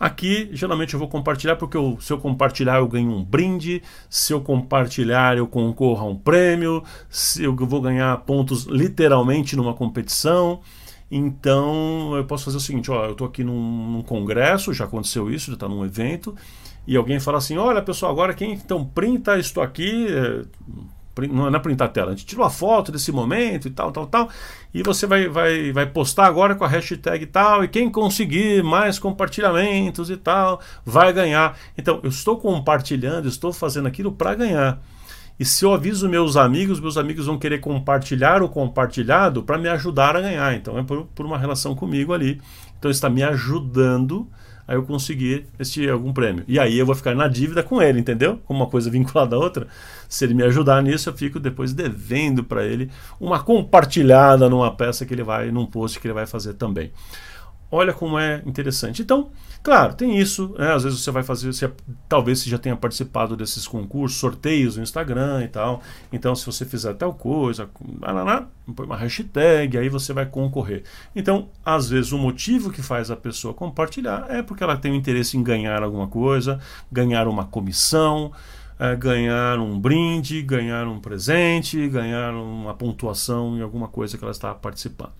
Aqui, 0.00 0.48
geralmente 0.52 0.94
eu 0.94 0.98
vou 0.98 1.08
compartilhar 1.08 1.56
porque 1.56 1.76
eu, 1.76 1.98
se 2.00 2.10
eu 2.10 2.18
compartilhar 2.18 2.78
eu 2.78 2.88
ganho 2.88 3.10
um 3.10 3.22
brinde, 3.22 3.82
se 4.08 4.32
eu 4.32 4.40
compartilhar 4.40 5.36
eu 5.36 5.46
concorro 5.46 6.06
a 6.06 6.10
um 6.10 6.16
prêmio, 6.16 6.82
se 7.10 7.44
eu 7.44 7.54
vou 7.54 7.82
ganhar 7.82 8.16
pontos 8.18 8.64
literalmente 8.64 9.54
numa 9.54 9.74
competição. 9.74 10.60
Então 11.10 12.16
eu 12.16 12.24
posso 12.24 12.46
fazer 12.46 12.56
o 12.56 12.60
seguinte: 12.60 12.90
ó, 12.90 13.04
eu 13.04 13.12
estou 13.12 13.26
aqui 13.26 13.44
num, 13.44 13.90
num, 13.92 14.02
congresso, 14.02 14.72
já 14.72 14.86
aconteceu 14.86 15.30
isso, 15.30 15.48
já 15.48 15.54
está 15.54 15.68
num 15.68 15.84
evento, 15.84 16.34
e 16.90 16.96
alguém 16.96 17.20
fala 17.20 17.38
assim: 17.38 17.56
olha 17.56 17.80
pessoal, 17.80 18.10
agora 18.10 18.34
quem 18.34 18.52
então 18.52 18.84
printa 18.84 19.38
isto 19.38 19.60
aqui, 19.60 20.08
é, 20.08 20.42
não 21.28 21.46
é 21.46 21.58
printar 21.60 21.86
a 21.86 21.90
tela, 21.90 22.08
a 22.08 22.10
gente 22.16 22.26
tira 22.26 22.42
uma 22.42 22.50
foto 22.50 22.90
desse 22.90 23.12
momento 23.12 23.68
e 23.68 23.70
tal, 23.70 23.92
tal, 23.92 24.08
tal, 24.08 24.28
e 24.74 24.82
você 24.82 25.06
vai, 25.06 25.28
vai, 25.28 25.70
vai 25.70 25.86
postar 25.86 26.26
agora 26.26 26.56
com 26.56 26.64
a 26.64 26.68
hashtag 26.68 27.26
tal, 27.26 27.62
e 27.62 27.68
quem 27.68 27.88
conseguir 27.88 28.64
mais 28.64 28.98
compartilhamentos 28.98 30.10
e 30.10 30.16
tal, 30.16 30.60
vai 30.84 31.12
ganhar. 31.12 31.56
Então, 31.78 32.00
eu 32.02 32.10
estou 32.10 32.36
compartilhando, 32.38 33.28
estou 33.28 33.52
fazendo 33.52 33.86
aquilo 33.86 34.10
para 34.10 34.34
ganhar. 34.34 34.82
E 35.38 35.44
se 35.44 35.64
eu 35.64 35.72
aviso 35.72 36.08
meus 36.08 36.36
amigos, 36.36 36.80
meus 36.80 36.96
amigos 36.96 37.26
vão 37.26 37.38
querer 37.38 37.60
compartilhar 37.60 38.42
o 38.42 38.48
compartilhado 38.48 39.44
para 39.44 39.56
me 39.56 39.68
ajudar 39.68 40.16
a 40.16 40.20
ganhar. 40.20 40.54
Então 40.56 40.76
é 40.76 40.82
por, 40.82 41.06
por 41.14 41.24
uma 41.24 41.38
relação 41.38 41.72
comigo 41.72 42.12
ali. 42.12 42.40
Então 42.78 42.90
está 42.90 43.08
me 43.08 43.22
ajudando 43.22 44.28
aí 44.70 44.76
eu 44.76 44.84
conseguir 44.84 45.46
este 45.58 45.90
algum 45.90 46.12
prêmio. 46.12 46.44
E 46.46 46.56
aí 46.56 46.78
eu 46.78 46.86
vou 46.86 46.94
ficar 46.94 47.12
na 47.12 47.26
dívida 47.26 47.60
com 47.60 47.82
ele, 47.82 47.98
entendeu? 47.98 48.38
Como 48.44 48.60
uma 48.60 48.70
coisa 48.70 48.88
vinculada 48.88 49.34
à 49.34 49.38
outra. 49.38 49.66
Se 50.08 50.24
ele 50.24 50.32
me 50.32 50.44
ajudar 50.44 50.80
nisso, 50.80 51.08
eu 51.08 51.12
fico 51.12 51.40
depois 51.40 51.72
devendo 51.72 52.44
para 52.44 52.64
ele 52.64 52.88
uma 53.18 53.42
compartilhada 53.42 54.48
numa 54.48 54.72
peça 54.72 55.04
que 55.04 55.12
ele 55.12 55.24
vai, 55.24 55.50
num 55.50 55.66
post 55.66 55.98
que 55.98 56.06
ele 56.06 56.14
vai 56.14 56.24
fazer 56.24 56.54
também. 56.54 56.92
Olha 57.72 57.92
como 57.92 58.18
é 58.18 58.42
interessante. 58.44 59.00
Então, 59.00 59.30
claro, 59.62 59.94
tem 59.94 60.18
isso. 60.18 60.54
Né? 60.58 60.72
Às 60.72 60.82
vezes 60.82 61.00
você 61.00 61.10
vai 61.12 61.22
fazer, 61.22 61.52
você, 61.52 61.70
talvez 62.08 62.40
você 62.40 62.50
já 62.50 62.58
tenha 62.58 62.74
participado 62.76 63.36
desses 63.36 63.66
concursos, 63.68 64.18
sorteios 64.18 64.76
no 64.76 64.82
Instagram 64.82 65.44
e 65.44 65.48
tal. 65.48 65.80
Então, 66.12 66.34
se 66.34 66.44
você 66.44 66.64
fizer 66.64 66.94
tal 66.94 67.14
coisa, 67.14 67.70
põe 68.74 68.86
uma 68.86 68.96
hashtag, 68.96 69.78
aí 69.78 69.88
você 69.88 70.12
vai 70.12 70.26
concorrer. 70.26 70.82
Então, 71.14 71.48
às 71.64 71.88
vezes, 71.88 72.10
o 72.10 72.18
motivo 72.18 72.72
que 72.72 72.82
faz 72.82 73.08
a 73.08 73.16
pessoa 73.16 73.54
compartilhar 73.54 74.26
é 74.28 74.42
porque 74.42 74.64
ela 74.64 74.76
tem 74.76 74.90
um 74.90 74.96
interesse 74.96 75.36
em 75.36 75.42
ganhar 75.42 75.82
alguma 75.82 76.08
coisa, 76.08 76.58
ganhar 76.90 77.28
uma 77.28 77.44
comissão. 77.44 78.32
É, 78.82 78.96
ganhar 78.96 79.58
um 79.58 79.78
brinde, 79.78 80.40
ganhar 80.40 80.88
um 80.88 80.98
presente, 80.98 81.86
ganhar 81.86 82.32
uma 82.32 82.72
pontuação 82.72 83.58
em 83.58 83.60
alguma 83.60 83.88
coisa 83.88 84.16
que 84.16 84.24
ela 84.24 84.30
está 84.30 84.54
participando. 84.54 85.12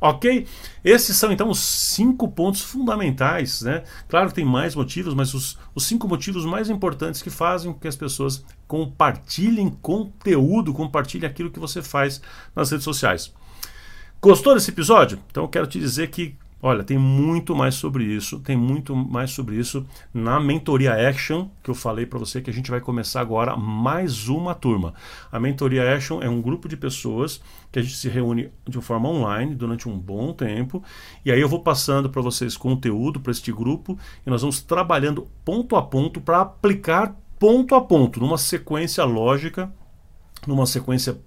Ok? 0.00 0.46
Esses 0.84 1.16
são 1.16 1.32
então 1.32 1.48
os 1.48 1.58
cinco 1.58 2.28
pontos 2.28 2.60
fundamentais, 2.60 3.62
né? 3.62 3.82
Claro 4.08 4.28
que 4.28 4.34
tem 4.34 4.44
mais 4.44 4.74
motivos, 4.74 5.14
mas 5.14 5.32
os, 5.32 5.58
os 5.74 5.84
cinco 5.84 6.06
motivos 6.06 6.44
mais 6.44 6.68
importantes 6.68 7.22
que 7.22 7.30
fazem 7.30 7.72
com 7.72 7.78
que 7.78 7.88
as 7.88 7.96
pessoas 7.96 8.44
compartilhem 8.66 9.70
conteúdo, 9.70 10.74
compartilhem 10.74 11.28
aquilo 11.28 11.50
que 11.50 11.58
você 11.58 11.80
faz 11.82 12.20
nas 12.54 12.70
redes 12.70 12.84
sociais. 12.84 13.32
Gostou 14.20 14.54
desse 14.54 14.70
episódio? 14.70 15.18
Então 15.30 15.44
eu 15.44 15.48
quero 15.48 15.66
te 15.66 15.78
dizer 15.78 16.08
que 16.08 16.36
Olha, 16.62 16.82
tem 16.82 16.96
muito 16.96 17.54
mais 17.54 17.74
sobre 17.74 18.04
isso, 18.04 18.40
tem 18.40 18.56
muito 18.56 18.96
mais 18.96 19.30
sobre 19.30 19.56
isso 19.56 19.86
na 20.12 20.40
mentoria 20.40 21.08
Action, 21.08 21.48
que 21.62 21.68
eu 21.68 21.74
falei 21.74 22.06
para 22.06 22.18
você 22.18 22.40
que 22.40 22.48
a 22.48 22.52
gente 22.52 22.70
vai 22.70 22.80
começar 22.80 23.20
agora 23.20 23.54
mais 23.54 24.28
uma 24.28 24.54
turma. 24.54 24.94
A 25.30 25.38
mentoria 25.38 25.94
Action 25.94 26.22
é 26.22 26.30
um 26.30 26.40
grupo 26.40 26.66
de 26.66 26.74
pessoas 26.74 27.42
que 27.70 27.78
a 27.78 27.82
gente 27.82 27.94
se 27.94 28.08
reúne 28.08 28.50
de 28.66 28.80
forma 28.80 29.06
online 29.06 29.54
durante 29.54 29.86
um 29.86 29.98
bom 29.98 30.32
tempo, 30.32 30.82
e 31.26 31.30
aí 31.30 31.38
eu 31.38 31.48
vou 31.48 31.60
passando 31.60 32.08
para 32.08 32.22
vocês 32.22 32.56
conteúdo 32.56 33.20
para 33.20 33.32
este 33.32 33.52
grupo 33.52 33.98
e 34.26 34.30
nós 34.30 34.40
vamos 34.40 34.58
trabalhando 34.58 35.28
ponto 35.44 35.76
a 35.76 35.82
ponto 35.82 36.22
para 36.22 36.40
aplicar 36.40 37.14
ponto 37.38 37.74
a 37.74 37.82
ponto, 37.82 38.18
numa 38.18 38.38
sequência 38.38 39.04
lógica, 39.04 39.70
numa 40.46 40.64
sequência 40.64 41.18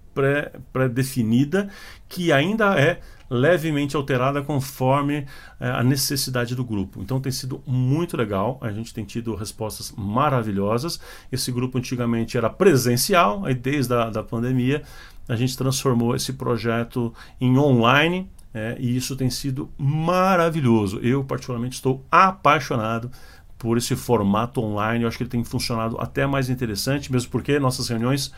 pré-definida, 0.74 1.65
pré 1.65 1.74
que 2.10 2.32
ainda 2.32 2.80
é 2.80 3.00
levemente 3.30 3.96
alterada 3.96 4.42
conforme 4.42 5.26
é, 5.60 5.70
a 5.70 5.84
necessidade 5.84 6.56
do 6.56 6.63
grupo. 6.63 7.02
Então 7.02 7.20
tem 7.22 7.32
sido 7.32 7.62
muito 7.65 8.18
legal, 8.18 8.58
a 8.62 8.72
gente 8.72 8.94
tem 8.94 9.06
tido 9.06 9.36
respostas 9.36 9.94
maravilhosas. 9.96 11.00
Esse 11.32 11.52
grupo 11.52 11.78
antigamente 11.78 12.38
era 12.38 12.50
presencial, 12.50 13.46
aí 13.46 13.54
desde 13.54 13.94
a 13.94 14.10
da 14.10 14.24
pandemia 14.24 14.82
a 15.28 15.36
gente 15.36 15.56
transformou 15.56 16.15
esse 16.15 16.34
projeto 16.34 17.13
em 17.39 17.58
online. 17.58 18.30
É, 18.52 18.76
e 18.80 18.98
isso 18.98 19.15
tem 19.15 19.30
sido 19.30 19.70
maravilhoso. 19.78 20.98
Eu, 21.04 21.24
particularmente, 21.24 21.76
estou 21.76 22.04
apaixonado 22.10 23.12
por 23.60 23.78
esse 23.78 23.96
formato 23.96 24.60
online. 24.60 25.04
Eu 25.04 25.08
acho 25.08 25.18
que 25.18 25.24
ele 25.24 25.30
tem 25.30 25.44
funcionado 25.44 25.98
até 26.00 26.26
mais 26.26 26.50
interessante, 26.50 27.12
mesmo 27.12 27.30
porque 27.30 27.60
nossas 27.60 27.88
reuniões 27.89 28.34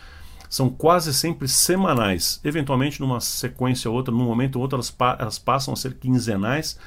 são 0.52 0.70
quase 0.70 1.14
sempre 1.14 1.48
semanais. 1.48 2.42
Eventualmente, 2.44 3.00
numa 3.00 3.22
sequência 3.22 3.90
ou 3.90 3.96
outra, 3.96 4.14
num 4.14 4.26
momento 4.26 4.58
ou 4.58 4.62
outro, 4.62 4.76
elas, 4.76 4.92
pa 4.92 5.16
elas 5.18 5.40
passam 5.40 5.74
a 5.74 5.78
ser 5.78 5.94
quinzenais, 5.94 6.78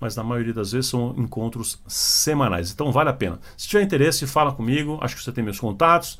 mas 0.00 0.16
na 0.16 0.24
maioria 0.24 0.54
das 0.54 0.72
vezes 0.72 0.88
são 0.88 1.14
encontros 1.18 1.78
semanais. 1.86 2.72
Então 2.72 2.90
vale 2.90 3.10
a 3.10 3.12
pena. 3.12 3.38
Se 3.58 3.68
tiver 3.68 3.82
interesse, 3.82 4.26
fala 4.26 4.52
comigo. 4.52 4.98
Acho 5.02 5.16
que 5.16 5.22
você 5.22 5.30
tem 5.30 5.44
meus 5.44 5.60
contatos. 5.60 6.18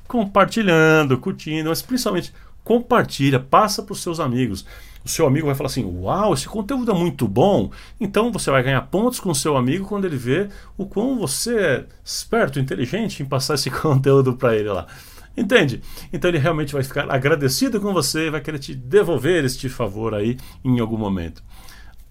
Compartilhando, 0.08 1.18
curtindo, 1.18 1.70
mas 1.70 1.82
principalmente 1.82 2.34
compartilha, 2.64 3.40
passa 3.40 3.84
para 3.84 3.94
os 3.94 4.02
seus 4.02 4.20
amigos 4.20 4.66
o 5.04 5.10
seu 5.10 5.28
amigo 5.28 5.48
vai 5.48 5.56
falar 5.56 5.68
assim: 5.68 5.84
Uau, 5.84 6.34
esse 6.34 6.48
conteúdo 6.48 6.92
é 6.92 6.94
muito 6.94 7.28
bom. 7.28 7.72
Então 8.00 8.32
você 8.32 8.50
vai 8.50 8.64
ganhar 8.64 8.82
pontos 8.84 9.20
com 9.20 9.30
o 9.30 9.36
seu 9.36 9.58
amigo 9.58 9.86
quando 9.86 10.06
ele 10.06 10.16
vê 10.16 10.50
o 10.78 10.86
quão 10.86 11.18
você 11.18 11.60
é 11.60 11.86
esperto, 12.04 12.60
inteligente 12.60 13.22
em 13.22 13.26
passar 13.26 13.56
esse 13.56 13.70
conteúdo 13.72 14.34
para 14.34 14.56
ele 14.56 14.70
lá. 14.70 14.88
Entende? 15.36 15.82
Então 16.12 16.30
ele 16.30 16.38
realmente 16.38 16.74
vai 16.74 16.84
ficar 16.84 17.10
agradecido 17.12 17.82
com 17.82 17.92
você 17.92 18.28
e 18.28 18.30
vai 18.30 18.40
querer 18.40 18.60
te 18.60 18.76
devolver 18.76 19.44
este 19.44 19.68
favor 19.68 20.14
aí 20.14 20.38
em 20.64 20.80
algum 20.80 20.98
momento. 20.98 21.44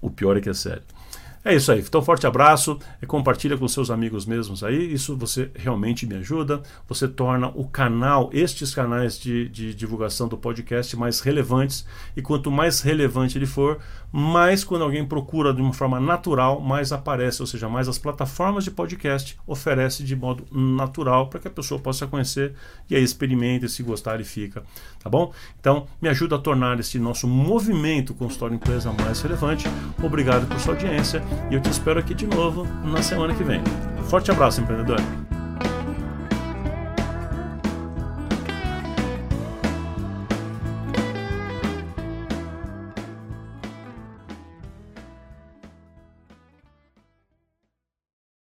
O 0.03 0.11
pior 0.11 0.37
é 0.37 0.41
que 0.41 0.51
é 0.51 0.55
sério. 0.55 0.83
É 1.45 1.53
isso 1.53 1.73
aí. 1.73 1.81
Então, 1.81 2.01
forte 2.01 2.25
abraço. 2.25 2.79
Compartilha 3.09 3.57
com 3.59 3.67
seus 3.67 3.91
amigos 3.91 4.25
mesmos 4.25 4.63
aí. 4.63 4.93
Isso 4.93 5.17
você 5.17 5.51
realmente 5.57 6.07
me 6.07 6.15
ajuda. 6.15 6.63
Você 6.89 7.09
torna 7.09 7.49
o 7.49 7.67
canal, 7.67 8.31
estes 8.33 8.73
canais 8.73 9.19
de, 9.19 9.49
de 9.49 9.75
divulgação 9.75 10.29
do 10.29 10.39
podcast 10.39 10.97
mais 10.97 11.19
relevantes. 11.19 11.85
E 12.17 12.23
quanto 12.23 12.49
mais 12.49 12.81
relevante 12.81 13.37
ele 13.37 13.47
for, 13.47 13.81
mais 14.13 14.63
quando 14.63 14.83
alguém 14.83 15.05
procura 15.05 15.53
de 15.53 15.61
uma 15.61 15.73
forma 15.73 15.99
natural, 15.99 16.61
mais 16.61 16.93
aparece. 16.93 17.43
Ou 17.43 17.47
seja, 17.47 17.69
mais 17.69 17.89
as 17.89 17.99
plataformas 17.99 18.63
de 18.63 18.71
podcast 18.71 19.37
oferecem 19.45 20.07
de 20.07 20.15
modo 20.15 20.47
natural 20.53 21.27
para 21.27 21.41
que 21.41 21.49
a 21.49 21.51
pessoa 21.51 21.81
possa 21.81 22.07
conhecer 22.07 22.55
e 22.89 22.95
aí 22.95 23.03
experimente. 23.03 23.69
Se 23.69 23.83
gostar, 23.83 24.15
ele 24.15 24.25
fica. 24.25 24.63
Tá 25.03 25.11
bom? 25.11 25.33
Então, 25.59 25.89
me 26.01 26.09
ajuda 26.09 26.37
a 26.37 26.39
tornar 26.39 26.79
esse 26.79 27.01
nosso 27.01 27.27
movimento 27.27 28.15
consultório 28.15 28.55
empresa 28.55 28.93
mais 28.93 29.21
relevante. 29.21 29.67
Obrigado 30.01 30.47
por 30.47 30.61
sua 30.61 30.75
audiência 30.75 31.21
e 31.51 31.55
eu 31.55 31.61
te 31.61 31.71
espero 31.71 31.99
aqui 31.99 32.15
de 32.15 32.27
novo 32.27 32.67
na 32.85 33.03
semana 33.03 33.35
que 33.35 33.45
vem. 33.45 33.63
Forte 34.09 34.31
abraço, 34.31 34.61
empreendedor! 34.61 35.01